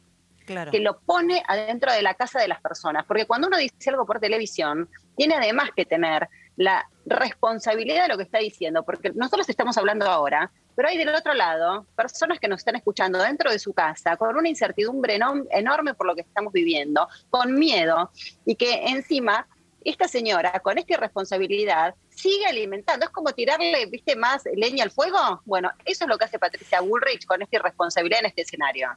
que 0.71 0.79
lo 0.79 0.99
pone 0.99 1.43
adentro 1.47 1.91
de 1.91 2.01
la 2.01 2.13
casa 2.13 2.39
de 2.39 2.47
las 2.47 2.61
personas. 2.61 3.05
Porque 3.05 3.25
cuando 3.25 3.47
uno 3.47 3.57
dice 3.57 3.89
algo 3.89 4.05
por 4.05 4.19
televisión, 4.19 4.89
tiene 5.15 5.35
además 5.35 5.69
que 5.75 5.85
tener 5.85 6.27
la 6.55 6.87
responsabilidad 7.05 8.03
de 8.03 8.09
lo 8.09 8.17
que 8.17 8.23
está 8.23 8.39
diciendo, 8.39 8.83
porque 8.83 9.11
nosotros 9.11 9.47
estamos 9.49 9.77
hablando 9.77 10.05
ahora, 10.05 10.51
pero 10.75 10.87
hay 10.87 10.97
del 10.97 11.09
otro 11.09 11.33
lado 11.33 11.85
personas 11.95 12.39
que 12.39 12.47
nos 12.47 12.59
están 12.59 12.75
escuchando 12.75 13.19
dentro 13.19 13.51
de 13.51 13.59
su 13.59 13.73
casa 13.73 14.17
con 14.17 14.35
una 14.35 14.49
incertidumbre 14.49 15.19
enorme 15.51 15.93
por 15.93 16.07
lo 16.07 16.15
que 16.15 16.21
estamos 16.21 16.53
viviendo, 16.53 17.07
con 17.29 17.53
miedo, 17.53 18.11
y 18.45 18.55
que 18.55 18.85
encima 18.87 19.47
esta 19.83 20.07
señora 20.07 20.59
con 20.59 20.77
esta 20.77 20.93
irresponsabilidad 20.93 21.95
sigue 22.09 22.45
alimentando. 22.45 23.05
Es 23.05 23.11
como 23.11 23.31
tirarle, 23.33 23.85
viste, 23.87 24.15
más 24.15 24.43
leña 24.55 24.83
al 24.83 24.91
fuego. 24.91 25.41
Bueno, 25.45 25.71
eso 25.85 26.03
es 26.03 26.09
lo 26.09 26.17
que 26.17 26.25
hace 26.25 26.39
Patricia 26.39 26.81
Bullrich 26.81 27.25
con 27.25 27.41
esta 27.41 27.57
irresponsabilidad 27.57 28.19
en 28.19 28.25
este 28.27 28.41
escenario. 28.41 28.89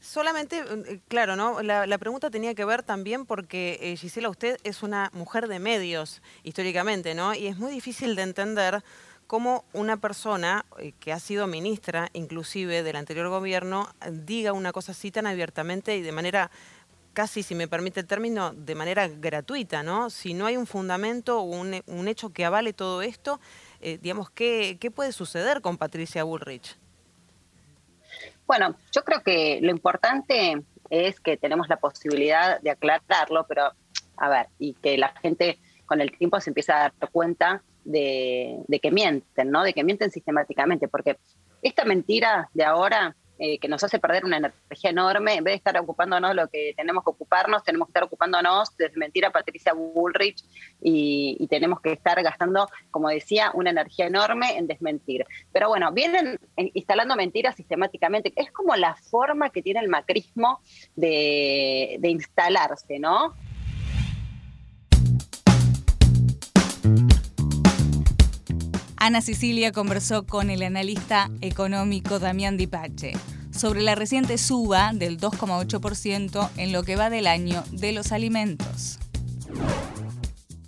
Solamente, 0.00 0.58
eh, 0.58 1.00
claro, 1.08 1.36
¿no? 1.36 1.62
La, 1.62 1.98
pregunta 1.98 2.30
tenía 2.30 2.54
que 2.54 2.64
ver 2.64 2.82
también 2.82 3.24
porque, 3.24 3.78
eh, 3.80 3.96
Gisela, 3.96 4.28
usted 4.28 4.58
es 4.64 4.82
una 4.82 5.10
mujer 5.12 5.48
de 5.48 5.58
medios, 5.58 6.22
históricamente, 6.42 7.14
¿no? 7.14 7.34
Y 7.34 7.46
es 7.46 7.56
muy 7.56 7.70
difícil 7.70 8.16
de 8.16 8.22
entender 8.22 8.82
cómo 9.26 9.64
una 9.72 9.96
persona 9.98 10.64
eh, 10.78 10.92
que 10.98 11.12
ha 11.12 11.20
sido 11.20 11.46
ministra, 11.46 12.10
inclusive 12.12 12.82
del 12.82 12.96
anterior 12.96 13.28
gobierno, 13.28 13.88
diga 14.10 14.52
una 14.52 14.72
cosa 14.72 14.92
así 14.92 15.10
tan 15.10 15.26
abiertamente 15.26 15.96
y 15.96 16.02
de 16.02 16.12
manera 16.12 16.50
casi, 17.12 17.42
si 17.42 17.54
me 17.54 17.68
permite 17.68 18.00
el 18.00 18.06
término, 18.06 18.52
de 18.52 18.74
manera 18.74 19.08
gratuita, 19.08 19.82
¿no? 19.82 20.10
Si 20.10 20.34
no 20.34 20.46
hay 20.46 20.56
un 20.56 20.66
fundamento 20.66 21.40
o 21.40 21.42
un, 21.42 22.08
hecho 22.08 22.30
que 22.30 22.44
avale 22.44 22.72
todo 22.72 23.02
esto, 23.02 23.40
digamos, 23.80 24.30
¿qué, 24.30 24.78
¿qué 24.80 24.90
puede 24.90 25.12
suceder 25.12 25.60
con 25.60 25.76
Patricia 25.76 26.24
Bullrich? 26.24 26.76
Bueno, 28.46 28.76
yo 28.94 29.02
creo 29.04 29.22
que 29.22 29.60
lo 29.62 29.70
importante 29.70 30.62
es 30.90 31.20
que 31.20 31.36
tenemos 31.36 31.68
la 31.68 31.78
posibilidad 31.78 32.60
de 32.60 32.70
aclararlo, 32.70 33.46
pero 33.48 33.72
a 34.16 34.28
ver, 34.28 34.48
y 34.58 34.74
que 34.74 34.98
la 34.98 35.08
gente 35.22 35.58
con 35.86 36.00
el 36.00 36.16
tiempo 36.16 36.40
se 36.40 36.50
empieza 36.50 36.76
a 36.76 36.80
dar 36.80 37.10
cuenta 37.10 37.62
de, 37.84 38.58
de 38.68 38.80
que 38.80 38.90
mienten, 38.90 39.50
¿no? 39.50 39.62
De 39.62 39.72
que 39.72 39.84
mienten 39.84 40.10
sistemáticamente, 40.10 40.88
porque 40.88 41.18
esta 41.62 41.84
mentira 41.84 42.48
de 42.52 42.64
ahora 42.64 43.16
eh, 43.44 43.58
que 43.58 43.66
nos 43.66 43.82
hace 43.82 43.98
perder 43.98 44.24
una 44.24 44.36
energía 44.36 44.90
enorme, 44.90 45.34
en 45.34 45.42
vez 45.42 45.54
de 45.54 45.56
estar 45.56 45.76
ocupándonos 45.76 46.30
de 46.30 46.34
lo 46.36 46.48
que 46.48 46.74
tenemos 46.76 47.02
que 47.02 47.10
ocuparnos, 47.10 47.64
tenemos 47.64 47.88
que 47.88 47.90
estar 47.90 48.04
ocupándonos 48.04 48.76
de 48.76 48.86
desmentir 48.86 49.26
a 49.26 49.32
Patricia 49.32 49.72
Bullrich 49.72 50.44
y, 50.80 51.44
tenemos 51.50 51.80
que 51.80 51.90
estar 51.90 52.22
gastando, 52.22 52.68
como 52.92 53.08
decía, 53.08 53.50
una 53.54 53.70
energía 53.70 54.06
enorme 54.06 54.56
en 54.56 54.68
desmentir. 54.68 55.26
Pero 55.52 55.68
bueno, 55.68 55.90
vienen 55.90 56.38
instalando 56.56 57.16
mentiras 57.16 57.56
sistemáticamente. 57.56 58.32
Es 58.36 58.52
como 58.52 58.76
la 58.76 58.94
forma 58.94 59.50
que 59.50 59.60
tiene 59.60 59.80
el 59.80 59.88
macrismo 59.88 60.60
de 60.94 61.98
instalarse, 62.04 63.00
¿no? 63.00 63.34
Ana 69.04 69.20
Sicilia 69.20 69.72
conversó 69.72 70.26
con 70.26 70.48
el 70.48 70.62
analista 70.62 71.28
económico 71.40 72.20
Damián 72.20 72.56
Dipache 72.56 73.14
sobre 73.50 73.82
la 73.82 73.96
reciente 73.96 74.38
suba 74.38 74.92
del 74.94 75.18
2,8% 75.18 76.50
en 76.56 76.70
lo 76.70 76.84
que 76.84 76.94
va 76.94 77.10
del 77.10 77.26
año 77.26 77.64
de 77.72 77.90
los 77.90 78.12
alimentos. 78.12 79.00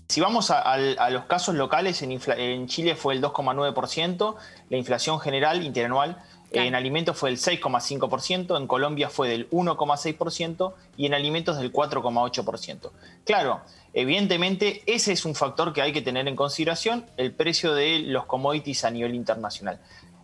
Si 0.08 0.20
vamos 0.20 0.50
a, 0.50 0.76
los 1.10 1.26
casos 1.26 1.54
locales, 1.54 2.02
en, 2.02 2.66
Chile 2.66 2.96
fue 2.96 3.14
el 3.14 3.22
2,9%, 3.22 4.34
la 4.68 4.76
inflación 4.76 5.20
general 5.20 5.62
interanual 5.62 6.18
En 6.50 6.74
alimentos 6.74 7.16
fue 7.16 7.30
del 7.30 7.38
6,5%, 7.38 8.56
en 8.56 8.66
Colombia 8.66 9.10
fue 9.10 9.28
del 9.28 9.48
1,6% 9.50 10.72
y 10.96 11.06
en 11.06 11.14
alimentos 11.14 11.56
del 11.58 11.72
4,8%. 11.72 12.90
Claro, 13.24 13.60
evidentemente 13.94 14.82
ese 14.86 15.12
es 15.12 15.24
un 15.24 15.34
factor 15.34 15.72
que 15.72 15.80
hay 15.80 15.92
que 15.92 16.02
tener 16.02 16.28
en 16.28 16.36
consideración, 16.36 17.06
el 17.16 17.32
precio 17.32 17.74
de 17.74 18.00
los 18.00 18.26
commodities 18.26 18.84
a 18.84 18.90
nivel 18.90 19.14
internacional. 19.14 19.80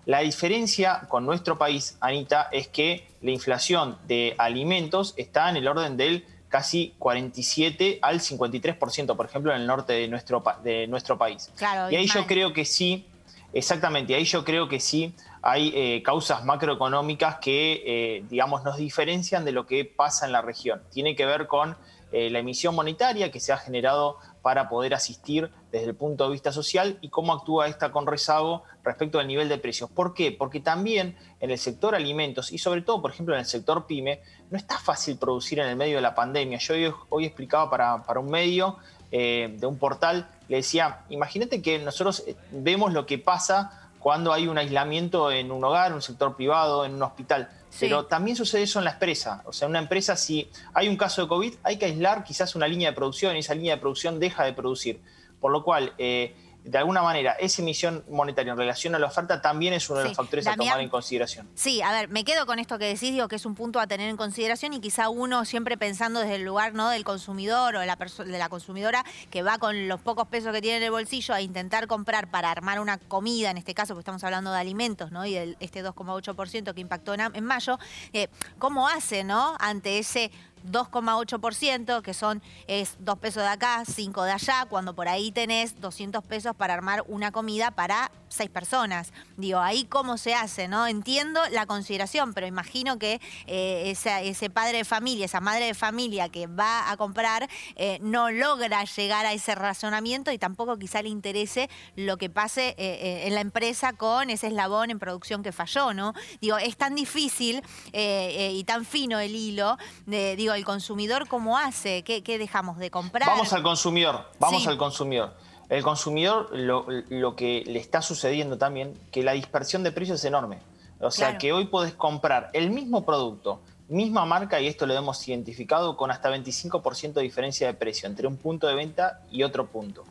La 0.06 0.20
diferencia 0.20 1.02
con 1.08 1.24
nuestro 1.24 1.56
país, 1.56 1.96
Anita, 2.00 2.48
es 2.52 2.68
que 2.68 3.06
la 3.22 3.30
inflación 3.30 3.96
de 4.06 4.34
alimentos 4.38 5.14
está 5.16 5.48
en 5.50 5.56
el 5.56 5.68
orden 5.68 5.96
del 5.96 6.24
casi 6.48 6.94
47 6.98 8.00
al 8.02 8.18
53%, 8.18 9.16
por 9.16 9.26
ejemplo, 9.26 9.54
en 9.54 9.60
el 9.60 9.66
norte 9.66 9.92
de 9.92 10.08
nuestro, 10.08 10.42
de 10.64 10.86
nuestro 10.88 11.16
país. 11.16 11.50
y 11.90 11.96
ahí 11.96 12.06
yo 12.06 12.26
creo 12.26 12.52
que 12.52 12.64
sí, 12.64 13.06
exactamente, 13.52 14.14
ahí 14.14 14.24
yo 14.24 14.44
creo 14.44 14.68
que 14.68 14.80
sí 14.80 15.14
hay 15.42 15.72
eh, 15.74 16.02
causas 16.02 16.44
macroeconómicas 16.44 17.36
que, 17.36 17.82
eh, 17.86 18.24
digamos, 18.28 18.64
nos 18.64 18.76
diferencian 18.76 19.44
de 19.44 19.52
lo 19.52 19.66
que 19.66 19.84
pasa 19.84 20.26
en 20.26 20.32
la 20.32 20.42
región. 20.42 20.82
Tiene 20.90 21.16
que 21.16 21.24
ver 21.24 21.46
con 21.46 21.76
eh, 22.12 22.30
la 22.30 22.40
emisión 22.40 22.74
monetaria 22.74 23.30
que 23.30 23.40
se 23.40 23.52
ha 23.52 23.56
generado 23.56 24.16
para 24.42 24.68
poder 24.68 24.94
asistir 24.94 25.50
desde 25.70 25.86
el 25.86 25.94
punto 25.94 26.24
de 26.24 26.32
vista 26.32 26.52
social 26.52 26.98
y 27.00 27.08
cómo 27.08 27.32
actúa 27.32 27.68
esta 27.68 27.92
con 27.92 28.06
rezago 28.06 28.62
respecto 28.82 29.18
al 29.18 29.26
nivel 29.26 29.48
de 29.48 29.58
precios. 29.58 29.90
¿Por 29.90 30.14
qué? 30.14 30.32
Porque 30.32 30.60
también 30.60 31.16
en 31.40 31.50
el 31.50 31.58
sector 31.58 31.94
alimentos 31.94 32.52
y 32.52 32.58
sobre 32.58 32.82
todo, 32.82 33.02
por 33.02 33.10
ejemplo, 33.10 33.34
en 33.34 33.40
el 33.40 33.46
sector 33.46 33.86
pyme, 33.86 34.20
no 34.50 34.56
está 34.56 34.78
fácil 34.78 35.18
producir 35.18 35.60
en 35.60 35.68
el 35.68 35.76
medio 35.76 35.96
de 35.96 36.02
la 36.02 36.14
pandemia. 36.14 36.58
Yo 36.58 36.74
hoy, 37.10 37.26
explicaba 37.26 37.70
para, 37.70 38.02
para, 38.02 38.20
un 38.20 38.30
medio 38.30 38.78
eh, 39.12 39.54
de 39.58 39.66
un 39.66 39.78
portal, 39.78 40.28
le 40.48 40.56
decía, 40.56 41.04
imagínate 41.10 41.62
que 41.62 41.78
nosotros 41.78 42.24
eh, 42.26 42.34
vemos 42.50 42.92
lo 42.92 43.06
que 43.06 43.18
pasa 43.18 43.89
cuando 44.00 44.32
hay 44.32 44.48
un 44.48 44.58
aislamiento 44.58 45.30
en 45.30 45.52
un 45.52 45.62
hogar, 45.62 45.88
en 45.88 45.94
un 45.94 46.02
sector 46.02 46.34
privado, 46.34 46.84
en 46.84 46.94
un 46.94 47.02
hospital. 47.02 47.50
Pero 47.78 48.06
también 48.06 48.36
sucede 48.36 48.62
eso 48.62 48.80
en 48.80 48.86
la 48.86 48.92
empresa. 48.92 49.42
O 49.44 49.52
sea, 49.52 49.66
en 49.66 49.70
una 49.70 49.78
empresa, 49.78 50.16
si 50.16 50.50
hay 50.74 50.88
un 50.88 50.96
caso 50.96 51.22
de 51.22 51.28
COVID, 51.28 51.54
hay 51.62 51.76
que 51.76 51.84
aislar 51.84 52.24
quizás 52.24 52.56
una 52.56 52.66
línea 52.66 52.90
de 52.90 52.96
producción 52.96 53.36
y 53.36 53.40
esa 53.40 53.54
línea 53.54 53.76
de 53.76 53.80
producción 53.80 54.18
deja 54.18 54.44
de 54.44 54.54
producir. 54.54 55.00
Por 55.38 55.52
lo 55.52 55.62
cual, 55.62 55.92
eh, 55.98 56.34
de 56.64 56.78
alguna 56.78 57.02
manera, 57.02 57.32
esa 57.32 57.62
emisión 57.62 58.04
monetaria 58.10 58.52
en 58.52 58.58
relación 58.58 58.94
a 58.94 58.98
la 58.98 59.06
oferta 59.06 59.40
también 59.40 59.72
es 59.72 59.88
uno 59.88 60.00
de 60.00 60.06
los 60.06 60.16
factores 60.16 60.46
a 60.46 60.56
tomar 60.56 60.80
en 60.80 60.88
consideración. 60.88 61.48
Sí, 61.54 61.80
a 61.82 61.92
ver, 61.92 62.08
me 62.08 62.24
quedo 62.24 62.46
con 62.46 62.58
esto 62.58 62.78
que 62.78 62.86
decís, 62.86 63.12
digo 63.12 63.28
que 63.28 63.36
es 63.36 63.46
un 63.46 63.54
punto 63.54 63.80
a 63.80 63.86
tener 63.86 64.08
en 64.08 64.16
consideración 64.16 64.72
y 64.74 64.80
quizá 64.80 65.08
uno 65.08 65.44
siempre 65.44 65.76
pensando 65.76 66.20
desde 66.20 66.36
el 66.36 66.42
lugar 66.42 66.74
¿no? 66.74 66.90
del 66.90 67.04
consumidor 67.04 67.76
o 67.76 67.80
de 67.80 67.86
la, 67.86 67.96
de 67.96 68.38
la 68.38 68.48
consumidora 68.48 69.04
que 69.30 69.42
va 69.42 69.58
con 69.58 69.88
los 69.88 70.00
pocos 70.00 70.28
pesos 70.28 70.52
que 70.52 70.60
tiene 70.60 70.78
en 70.78 70.82
el 70.84 70.90
bolsillo 70.90 71.34
a 71.34 71.40
intentar 71.40 71.86
comprar 71.86 72.30
para 72.30 72.50
armar 72.50 72.80
una 72.80 72.98
comida, 72.98 73.50
en 73.50 73.58
este 73.58 73.74
caso, 73.74 73.94
porque 73.94 74.02
estamos 74.02 74.22
hablando 74.24 74.52
de 74.52 74.58
alimentos, 74.58 75.10
¿no? 75.12 75.24
Y 75.26 75.34
de 75.34 75.56
este 75.60 75.84
2,8% 75.84 76.74
que 76.74 76.80
impactó 76.80 77.14
en, 77.14 77.44
mayo, 77.44 77.78
eh, 78.12 78.28
¿cómo 78.58 78.88
hace, 78.88 79.24
¿no? 79.24 79.56
Ante 79.58 79.98
ese 79.98 80.30
2,8%, 80.64 82.02
que 82.02 82.14
son 82.14 82.42
es 82.66 82.96
2 83.00 83.18
pesos 83.18 83.42
de 83.42 83.48
acá, 83.48 83.84
5 83.84 84.24
de 84.24 84.32
allá, 84.32 84.66
cuando 84.68 84.94
por 84.94 85.08
ahí 85.08 85.32
tenés 85.32 85.80
200 85.80 86.24
pesos 86.24 86.54
para 86.54 86.74
armar 86.74 87.04
una 87.08 87.32
comida 87.32 87.70
para 87.70 88.10
6 88.28 88.50
personas. 88.50 89.12
Digo, 89.36 89.58
ahí 89.58 89.84
cómo 89.84 90.18
se 90.18 90.34
hace, 90.34 90.68
¿no? 90.68 90.86
Entiendo 90.86 91.40
la 91.50 91.66
consideración, 91.66 92.32
pero 92.32 92.46
imagino 92.46 92.98
que 92.98 93.20
eh, 93.46 93.90
ese, 93.90 94.50
padre 94.50 94.78
de 94.78 94.84
familia, 94.84 95.24
esa 95.24 95.40
madre 95.40 95.66
de 95.66 95.74
familia 95.74 96.28
que 96.28 96.46
va 96.46 96.90
a 96.90 96.96
comprar, 96.96 97.48
eh, 97.76 97.98
no 98.02 98.30
logra 98.30 98.84
llegar 98.84 99.26
a 99.26 99.32
ese 99.32 99.54
razonamiento 99.54 100.32
y 100.32 100.38
tampoco 100.38 100.78
quizá 100.78 101.02
le 101.02 101.08
interese 101.08 101.68
lo 101.96 102.16
que 102.16 102.30
pase 102.30 102.74
eh, 102.78 103.26
en 103.26 103.34
la 103.34 103.40
empresa 103.40 103.92
con 103.92 104.30
ese 104.30 104.48
eslabón 104.48 104.90
en 104.90 104.98
producción 104.98 105.42
que 105.42 105.52
falló, 105.52 105.92
¿no? 105.92 106.14
Digo, 106.40 106.58
es 106.58 106.76
tan 106.76 106.94
difícil 106.94 107.62
y 107.92 108.64
tan 108.64 108.84
fino 108.84 109.18
el 109.18 109.34
hilo, 109.34 109.76
digo, 110.06 110.49
el 110.54 110.64
consumidor 110.64 111.28
cómo 111.28 111.58
hace, 111.58 112.02
¿Qué, 112.02 112.38
dejamos 112.38 112.78
de 112.78 112.90
comprar? 112.90 113.28
Vamos 113.28 113.52
al 113.52 113.62
consumidor, 113.62 114.28
vamos 114.38 114.66
al 114.66 114.76
consumidor. 114.76 115.34
El 115.68 115.82
consumidor 115.82 116.50
lo, 116.52 117.36
que 117.36 117.62
le 117.66 117.78
está 117.78 118.02
sucediendo 118.02 118.58
también, 118.58 118.98
que 119.12 119.22
la 119.22 119.32
dispersión 119.32 119.82
de 119.82 119.92
precios 119.92 120.18
es 120.18 120.24
enorme. 120.24 120.58
O 121.00 121.10
sea, 121.10 121.38
que 121.38 121.52
hoy 121.52 121.66
podés 121.66 121.94
comprar 121.94 122.50
el 122.52 122.70
mismo 122.70 123.06
producto, 123.06 123.60
misma 123.88 124.24
marca, 124.24 124.60
y 124.60 124.66
esto 124.66 124.86
lo 124.86 124.94
hemos 124.94 125.26
identificado, 125.26 125.96
con 125.96 126.10
hasta 126.10 126.30
25% 126.30 127.14
de 127.14 127.22
diferencia 127.22 127.66
de 127.66 127.74
precio 127.74 128.08
entre 128.08 128.26
un 128.26 128.36
punto 128.36 128.66
de 128.66 128.74
venta 128.74 129.22
y 129.30 129.42
otro 129.42 129.66
punto. 129.66 130.04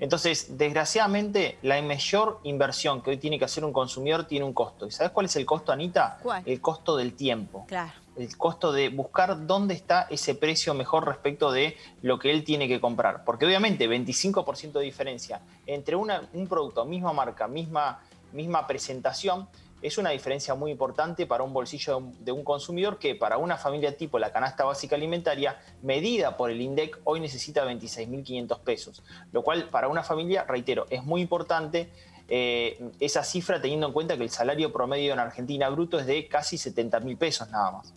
Entonces, 0.00 0.56
desgraciadamente, 0.56 1.58
la 1.62 1.80
mayor 1.82 2.40
inversión 2.44 3.02
que 3.02 3.10
hoy 3.10 3.18
tiene 3.18 3.38
que 3.38 3.44
hacer 3.44 3.64
un 3.64 3.72
consumidor 3.72 4.24
tiene 4.24 4.46
un 4.46 4.54
costo. 4.54 4.86
¿Y 4.86 4.90
sabes 4.90 5.12
cuál 5.12 5.26
es 5.26 5.36
el 5.36 5.44
costo, 5.44 5.72
Anita? 5.72 6.18
El 6.46 6.60
costo 6.60 6.96
del 6.96 7.12
tiempo. 7.12 7.66
Claro. 7.68 7.92
El 8.16 8.36
costo 8.36 8.72
de 8.72 8.88
buscar 8.88 9.46
dónde 9.46 9.74
está 9.74 10.06
ese 10.10 10.34
precio 10.34 10.74
mejor 10.74 11.06
respecto 11.06 11.52
de 11.52 11.76
lo 12.02 12.18
que 12.18 12.30
él 12.30 12.44
tiene 12.44 12.68
que 12.68 12.80
comprar. 12.80 13.24
Porque 13.24 13.46
obviamente 13.46 13.88
25% 13.88 14.72
de 14.72 14.84
diferencia 14.84 15.40
entre 15.66 15.96
un 15.96 16.10
producto, 16.48 16.84
misma 16.84 17.12
marca, 17.12 17.48
misma, 17.48 18.02
misma 18.32 18.66
presentación, 18.66 19.48
es 19.82 19.96
una 19.96 20.10
diferencia 20.10 20.54
muy 20.54 20.70
importante 20.70 21.26
para 21.26 21.42
un 21.42 21.52
bolsillo 21.52 22.02
de 22.20 22.32
un 22.32 22.44
consumidor 22.44 22.98
que 22.98 23.14
para 23.14 23.38
una 23.38 23.56
familia 23.56 23.96
tipo 23.96 24.18
la 24.18 24.30
canasta 24.30 24.64
básica 24.64 24.96
alimentaria, 24.96 25.58
medida 25.82 26.36
por 26.36 26.50
el 26.50 26.60
INDEC, 26.60 26.98
hoy 27.04 27.20
necesita 27.20 27.64
26.500 27.64 28.60
pesos. 28.60 29.02
Lo 29.32 29.42
cual 29.42 29.70
para 29.70 29.88
una 29.88 30.02
familia, 30.02 30.44
reitero, 30.44 30.86
es 30.90 31.02
muy 31.02 31.22
importante 31.22 31.90
eh, 32.30 32.80
esa 33.00 33.24
cifra 33.24 33.60
teniendo 33.60 33.88
en 33.88 33.92
cuenta 33.92 34.16
que 34.16 34.22
el 34.22 34.30
salario 34.30 34.72
promedio 34.72 35.12
en 35.12 35.18
Argentina 35.18 35.68
bruto 35.68 35.98
es 35.98 36.06
de 36.06 36.28
casi 36.28 36.56
70.000 36.56 37.18
pesos 37.18 37.50
nada 37.50 37.72
más. 37.72 37.92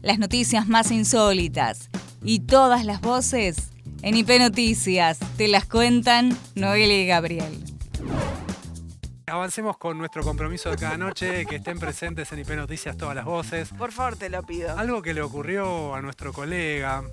Las 0.00 0.18
noticias 0.18 0.66
más 0.66 0.90
insólitas 0.90 1.90
y 2.24 2.40
todas 2.40 2.84
las 2.86 3.02
voces 3.02 3.70
en 4.02 4.16
IP 4.16 4.30
Noticias 4.38 5.18
te 5.36 5.46
las 5.46 5.66
cuentan 5.66 6.36
Noelia 6.54 7.02
y 7.02 7.06
Gabriel. 7.06 7.64
Avancemos 9.26 9.78
con 9.78 9.96
nuestro 9.96 10.22
compromiso 10.22 10.70
de 10.70 10.76
cada 10.76 10.98
noche, 10.98 11.46
que 11.46 11.56
estén 11.56 11.78
presentes 11.78 12.32
en 12.32 12.40
IP 12.40 12.50
Noticias 12.50 12.96
todas 12.96 13.14
las 13.14 13.24
voces. 13.24 13.70
Por 13.70 13.92
favor, 13.92 14.16
te 14.16 14.28
lo 14.28 14.42
pido. 14.42 14.76
Algo 14.76 15.00
que 15.02 15.14
le 15.14 15.22
ocurrió 15.22 15.94
a 15.94 16.02
nuestro 16.02 16.32
colega, 16.32 17.04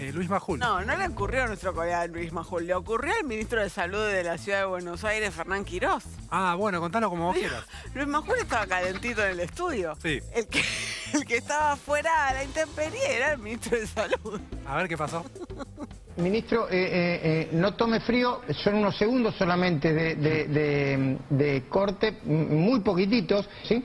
eh, 0.00 0.12
Luis 0.12 0.28
Majul. 0.28 0.58
No, 0.58 0.84
no 0.84 0.96
le 0.96 1.06
ocurrió 1.06 1.44
a 1.44 1.46
nuestro 1.46 1.74
colega 1.74 2.06
Luis 2.06 2.32
Majul, 2.32 2.66
le 2.66 2.74
ocurrió 2.74 3.12
al 3.18 3.24
ministro 3.24 3.60
de 3.60 3.68
Salud 3.68 4.06
de 4.06 4.24
la 4.24 4.38
Ciudad 4.38 4.60
de 4.60 4.64
Buenos 4.64 5.04
Aires, 5.04 5.34
Fernán 5.34 5.64
Quirós. 5.64 6.04
Ah, 6.30 6.54
bueno, 6.58 6.80
contalo 6.80 7.10
como 7.10 7.26
vos 7.26 7.36
quieras. 7.36 7.64
Luis 7.94 8.06
Majul 8.06 8.38
estaba 8.38 8.66
calentito 8.66 9.22
en 9.24 9.32
el 9.32 9.40
estudio. 9.40 9.96
Sí. 10.02 10.20
El 10.34 10.46
que, 10.46 10.62
el 11.14 11.24
que 11.24 11.36
estaba 11.36 11.76
fuera 11.76 12.28
a 12.28 12.34
la 12.34 12.44
intemperie 12.44 13.16
era 13.16 13.32
el 13.32 13.38
ministro 13.38 13.78
de 13.78 13.86
Salud. 13.86 14.40
A 14.66 14.76
ver 14.76 14.88
qué 14.88 14.96
pasó. 14.96 15.24
Ministro, 16.16 16.68
eh, 16.68 16.72
eh, 16.72 17.20
eh, 17.22 17.48
no 17.52 17.74
tome 17.74 18.00
frío, 18.00 18.42
son 18.62 18.76
unos 18.76 18.96
segundos 18.96 19.34
solamente 19.36 19.92
de, 19.92 21.64
corte, 21.68 22.18
muy 22.24 22.80
poquititos, 22.80 23.48
¿sí? 23.64 23.84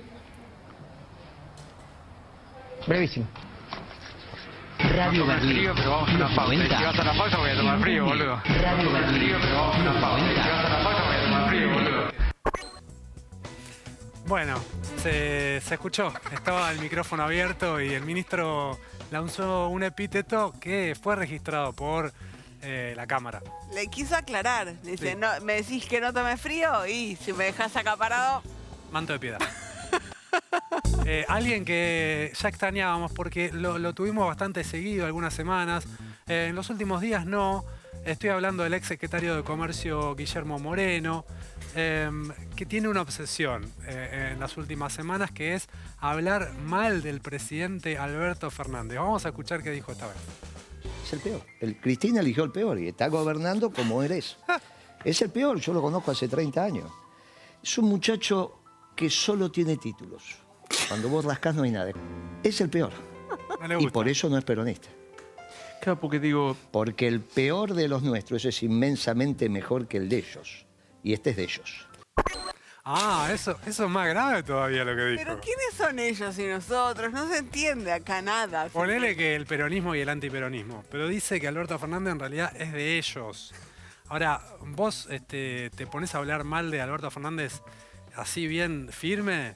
Brevísimo. 2.88 3.28
Radio 4.80 5.26
Berlín. 5.26 5.56
frío, 5.56 5.74
pero 5.76 5.92
vamos 5.92 6.10
a 6.10 6.16
una 6.16 6.36
pausa. 6.36 6.78
Si 6.78 6.84
vas 6.84 7.00
a 7.00 7.04
la 7.04 7.18
pausa 7.18 7.38
voy 7.38 7.50
a 7.50 7.56
tomar 7.56 7.80
frío, 7.80 8.06
boludo. 8.06 8.42
Radio 8.46 8.92
Berlín. 8.92 9.16
frío, 9.16 9.38
pero 9.42 9.56
vamos 9.56 9.76
a 9.76 9.80
una 9.80 10.02
pausa. 10.02 10.26
Si 10.28 10.50
vas 10.50 10.66
a 10.66 10.70
la 10.70 10.84
pausa 10.84 11.04
voy 11.06 11.16
a 11.16 11.24
tomar 11.24 11.50
frío, 11.50 11.74
boludo. 11.74 12.12
Bueno, 14.28 14.60
se, 14.98 15.62
se 15.62 15.74
escuchó. 15.74 16.12
Estaba 16.34 16.72
el 16.72 16.80
micrófono 16.80 17.24
abierto 17.24 17.80
y 17.80 17.94
el 17.94 18.04
ministro 18.04 18.80
lanzó 19.12 19.70
un 19.70 19.84
epíteto 19.84 20.54
que 20.60 20.96
fue 21.00 21.16
registrado 21.16 21.74
por 21.74 22.12
eh, 22.62 22.94
la 22.96 23.06
cámara. 23.06 23.42
Le 23.74 23.88
quiso 23.88 24.16
aclarar. 24.16 24.82
Dice, 24.82 25.16
no, 25.16 25.28
me 25.42 25.54
decís 25.54 25.86
que 25.86 26.02
no 26.02 26.12
tome 26.12 26.38
frío 26.38 26.88
y 26.88 27.16
si 27.16 27.32
me 27.34 27.46
dejas 27.46 27.76
acaparado... 27.76 28.42
Manto 28.92 29.14
de 29.14 29.20
piedad. 29.20 29.40
Eh, 31.08 31.24
alguien 31.28 31.66
que 31.66 32.34
ya 32.36 32.50
extrañábamos 32.50 33.12
porque 33.12 33.52
lo, 33.54 33.94
tuvimos 33.94 34.26
bastante 34.26 34.64
seguido 34.64 35.06
algunas 35.06 35.34
semanas. 35.36 35.86
Eh, 36.28 36.48
en 36.50 36.56
los 36.56 36.70
últimos 36.70 37.00
días 37.00 37.26
no. 37.26 37.64
Estoy 38.06 38.30
hablando 38.30 38.64
del 38.64 38.74
ex 38.76 38.88
secretario 38.88 39.36
de 39.36 39.44
Comercio 39.44 40.16
Guillermo 40.16 40.60
Moreno, 40.60 41.26
em, 41.74 42.32
que 42.56 42.66
tiene 42.68 42.88
una 42.88 43.02
obsesión 43.02 43.66
eh, 43.88 44.32
en 44.34 44.40
las 44.40 44.58
últimas 44.58 44.94
semanas, 44.94 45.32
que 45.32 45.56
es 45.56 45.68
hablar 45.98 46.54
mal 46.54 47.02
del 47.02 47.20
presidente 47.20 47.98
Alberto 47.98 48.52
Fernández. 48.52 49.00
Vamos 49.00 49.26
a 49.26 49.30
escuchar 49.30 49.64
qué 49.64 49.72
dijo 49.72 49.92
esta 49.92 50.06
vez. 50.06 50.18
Es 51.04 51.14
el 51.14 51.20
peor. 51.20 51.42
El, 51.60 51.78
Cristina 51.78 52.20
eligió 52.20 52.44
el 52.44 52.52
peor 52.52 52.80
y 52.80 52.90
está 52.90 53.08
gobernando 53.08 53.72
como 53.72 54.04
eres. 54.04 54.38
Es 55.04 55.22
el 55.24 55.32
peor, 55.32 55.60
yo 55.60 55.74
lo 55.74 55.82
conozco 55.82 56.12
hace 56.12 56.28
30 56.28 56.64
años. 56.64 56.92
Es 57.64 57.76
un 57.80 57.86
muchacho 57.86 58.60
que 58.96 59.10
solo 59.10 59.50
tiene 59.52 59.78
títulos. 59.78 60.45
Cuando 60.88 61.10
vos 61.10 61.26
rascás 61.26 61.56
no 61.56 61.64
hay 61.64 61.72
nada. 61.72 61.92
Es 62.44 62.62
el 62.62 62.70
peor. 62.70 62.92
y 63.80 63.88
por 63.88 64.08
eso 64.08 64.30
no 64.30 64.38
es 64.38 64.44
peronista. 64.44 64.88
Claro, 65.82 66.00
porque 66.00 66.20
digo... 66.20 66.56
Porque 66.72 67.08
el 67.08 67.22
peor 67.22 67.74
de 67.74 67.88
los 67.88 68.04
nuestros 68.04 68.46
es 68.46 68.64
inmensamente 68.64 69.50
mejor 69.50 69.88
que 69.88 69.98
el 69.98 70.10
de 70.10 70.18
ellos. 70.18 70.66
Y 71.04 71.14
este 71.14 71.32
es 71.32 71.36
de 71.36 71.44
ellos. 71.44 71.88
Ah, 72.84 73.30
eso, 73.34 73.58
eso 73.66 73.86
es 73.86 73.90
más 73.90 74.08
grave 74.08 74.44
todavía 74.44 74.84
lo 74.84 74.96
que 74.96 75.06
dijo. 75.06 75.24
Pero 75.24 75.42
¿quiénes 75.42 75.74
son 75.76 75.98
ellos 75.98 76.38
y 76.38 76.46
nosotros? 76.46 77.12
No 77.12 77.28
se 77.28 77.40
entiende 77.40 77.92
acá 77.92 78.22
nada. 78.22 78.70
Ponele 78.70 79.16
que 79.16 79.36
el 79.36 79.48
peronismo 79.48 79.96
y 79.96 80.02
el 80.02 80.10
antiperonismo. 80.10 80.84
Pero 80.92 81.08
dice 81.08 81.42
que 81.42 81.48
Alberto 81.48 81.80
Fernández 81.80 82.14
en 82.14 82.20
realidad 82.20 82.54
es 82.56 82.72
de 82.74 83.00
ellos. 83.00 83.54
Ahora, 84.08 84.40
vos 84.62 85.08
este, 85.10 85.72
te 85.72 85.88
pones 85.88 86.14
a 86.14 86.20
hablar 86.20 86.44
mal 86.44 86.70
de 86.70 86.80
Alberto 86.80 87.10
Fernández 87.10 87.64
así 88.16 88.48
bien 88.48 88.90
firme, 88.92 89.56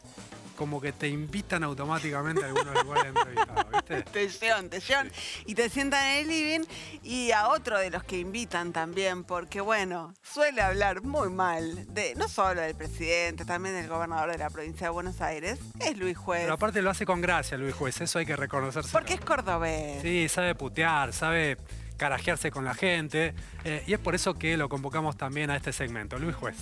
como 0.59 0.81
que 0.81 0.91
te 0.91 1.07
invitan 1.07 1.63
automáticamente 1.63 2.43
a 2.43 2.47
algunos 2.47 2.83
lugares 2.83 3.13
entrevistados, 3.15 3.71
¿viste? 3.71 4.01
Te 4.11 4.27
llevan, 4.27 4.69
te 4.69 4.79
llevan 4.81 5.11
y 5.45 5.55
te 5.55 5.69
sientan 5.69 6.05
en 6.05 6.17
el 6.17 6.27
living 6.27 6.67
y 7.01 7.31
a 7.31 7.47
otro 7.47 7.79
de 7.79 7.89
los 7.89 8.03
que 8.03 8.19
invitan 8.19 8.73
también, 8.73 9.23
porque 9.23 9.61
bueno, 9.61 10.13
suele 10.21 10.61
hablar 10.61 11.01
muy 11.01 11.29
mal 11.29 11.93
de 11.93 12.13
no 12.15 12.27
solo 12.27 12.59
del 12.59 12.75
presidente, 12.75 13.45
también 13.45 13.73
del 13.73 13.87
gobernador 13.87 14.33
de 14.33 14.37
la 14.37 14.49
provincia 14.49 14.87
de 14.87 14.91
Buenos 14.91 15.21
Aires, 15.21 15.59
es 15.79 15.97
Luis 15.97 16.17
Juez. 16.17 16.41
Pero 16.41 16.55
aparte 16.55 16.81
lo 16.81 16.89
hace 16.89 17.05
con 17.05 17.21
gracia 17.21 17.57
Luis 17.57 17.73
Juez, 17.73 18.01
eso 18.01 18.19
hay 18.19 18.25
que 18.25 18.35
reconocerse. 18.35 18.91
Porque 18.91 19.13
es 19.13 19.21
cordobés. 19.21 20.01
Sí, 20.01 20.27
sabe 20.27 20.55
putear, 20.55 21.13
sabe 21.13 21.57
carajearse 21.95 22.51
con 22.51 22.65
la 22.65 22.73
gente, 22.73 23.33
eh, 23.63 23.81
y 23.87 23.93
es 23.93 23.99
por 23.99 24.13
eso 24.13 24.33
que 24.33 24.57
lo 24.57 24.67
convocamos 24.67 25.15
también 25.15 25.51
a 25.51 25.55
este 25.55 25.71
segmento. 25.71 26.19
Luis 26.19 26.35
Juez. 26.35 26.57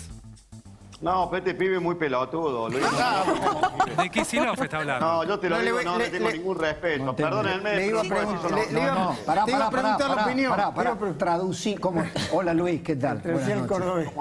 No, 1.00 1.30
pero 1.30 1.38
este 1.46 1.54
pibe 1.54 1.76
es 1.76 1.82
muy 1.82 1.94
pelotudo. 1.96 2.70
Lo 2.70 2.78
¿De 4.02 4.10
qué 4.10 4.26
Silof 4.26 4.60
está 4.62 4.78
hablando? 4.80 5.06
No, 5.06 5.24
yo 5.26 5.40
te 5.40 5.48
lo 5.48 5.58
No, 5.58 5.62
le 5.62 5.68
digo, 5.72 5.84
no 5.84 5.98
le, 5.98 6.06
le- 6.06 6.10
tengo 6.12 6.30
le- 6.30 6.38
ningún 6.38 6.58
respeto. 6.60 7.16
Perdónenme. 7.16 7.76
Le 7.76 7.88
iba 7.88 8.00
a 8.00 8.04
pero 8.04 8.16
preguntar, 8.16 8.52
no, 8.52 9.16
pará, 9.26 9.46
te 9.46 9.52
iba 9.52 9.66
a 9.68 9.70
pará, 9.70 9.82
preguntar 9.82 9.98
pará, 9.98 10.08
la 10.10 10.16
pará, 10.16 10.24
opinión. 10.26 10.50
pará, 10.52 10.74
pará. 10.74 10.94
Te 10.98 11.06
iba 11.06 11.12
a 11.12 11.18
Traducí, 11.18 11.76
¿cómo? 11.76 12.04
Hola 12.32 12.54
Luis, 12.56 12.82
¿qué 12.82 12.96
tal? 12.96 13.20
Buenas 13.20 13.48
el 13.48 13.68
noches. 13.68 14.12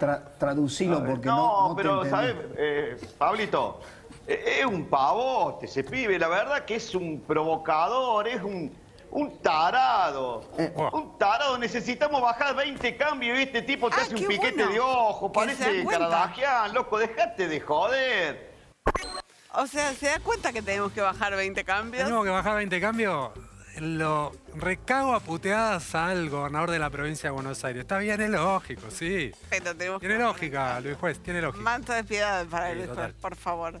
Tra- 0.00 0.22
traducilo 0.38 1.04
porque 1.04 1.26
no, 1.28 1.36
no, 1.36 1.68
no 1.68 1.76
te 1.76 1.82
pero. 1.82 2.04
¿sabes? 2.10 2.34
Eh, 2.56 2.96
Pablito, 3.18 3.80
eh, 4.26 4.60
es 4.60 4.66
un 4.66 4.86
pavote 4.86 5.66
ese 5.66 5.84
pibe. 5.84 6.18
La 6.18 6.28
verdad 6.28 6.64
que 6.64 6.76
es 6.76 6.94
un 6.94 7.20
provocador, 7.20 8.26
es 8.26 8.42
un, 8.42 8.72
un 9.12 9.38
tarado. 9.40 10.50
Eh, 10.58 10.72
Un 10.92 11.16
tarado. 11.18 11.56
Necesitamos 11.58 12.20
bajar 12.20 12.54
20 12.56 12.96
cambios 12.96 13.38
y 13.38 13.42
este 13.42 13.62
tipo 13.62 13.88
te 13.90 13.96
Ah, 13.96 14.02
hace 14.02 14.14
un 14.16 14.26
piquete 14.26 14.52
bueno. 14.64 14.72
de 14.72 14.80
ojo. 14.80 15.30
Parece. 15.32 15.84
Caradagian, 15.84 16.74
loco. 16.74 16.98
Dejate 16.98 17.46
de 17.48 17.60
joder. 17.60 18.52
O 19.54 19.66
sea, 19.66 19.92
¿se 19.92 20.06
da 20.06 20.18
cuenta 20.20 20.52
que 20.52 20.62
tenemos 20.62 20.92
que 20.92 21.00
bajar 21.02 21.36
20 21.36 21.62
cambios? 21.64 22.04
Tenemos 22.04 22.24
que 22.24 22.30
bajar 22.30 22.56
20 22.56 22.80
cambios. 22.80 23.30
Lo 23.78 24.32
recago 24.54 25.14
a 25.14 25.20
puteadas 25.20 25.94
al 25.94 26.28
gobernador 26.28 26.70
de 26.70 26.78
la 26.78 26.90
provincia 26.90 27.28
de 27.30 27.34
Buenos 27.34 27.64
Aires. 27.64 27.80
Está 27.82 27.98
bien, 27.98 28.20
es 28.20 28.28
lógico, 28.30 28.90
sí. 28.90 29.32
Pero 29.48 29.74
tenemos 29.74 30.00
que 30.00 30.06
Tiene 30.08 30.22
lógica, 30.22 30.78
Luis 30.80 30.96
Juez, 30.98 31.18
tiene 31.22 31.40
lógica. 31.40 31.62
Manto 31.64 31.92
de 31.92 32.04
piedad 32.04 32.44
para 32.46 32.70
Sí, 32.70 32.76
Luis. 32.76 32.90
Juez, 32.90 33.12
por 33.14 33.34
favor. 33.36 33.80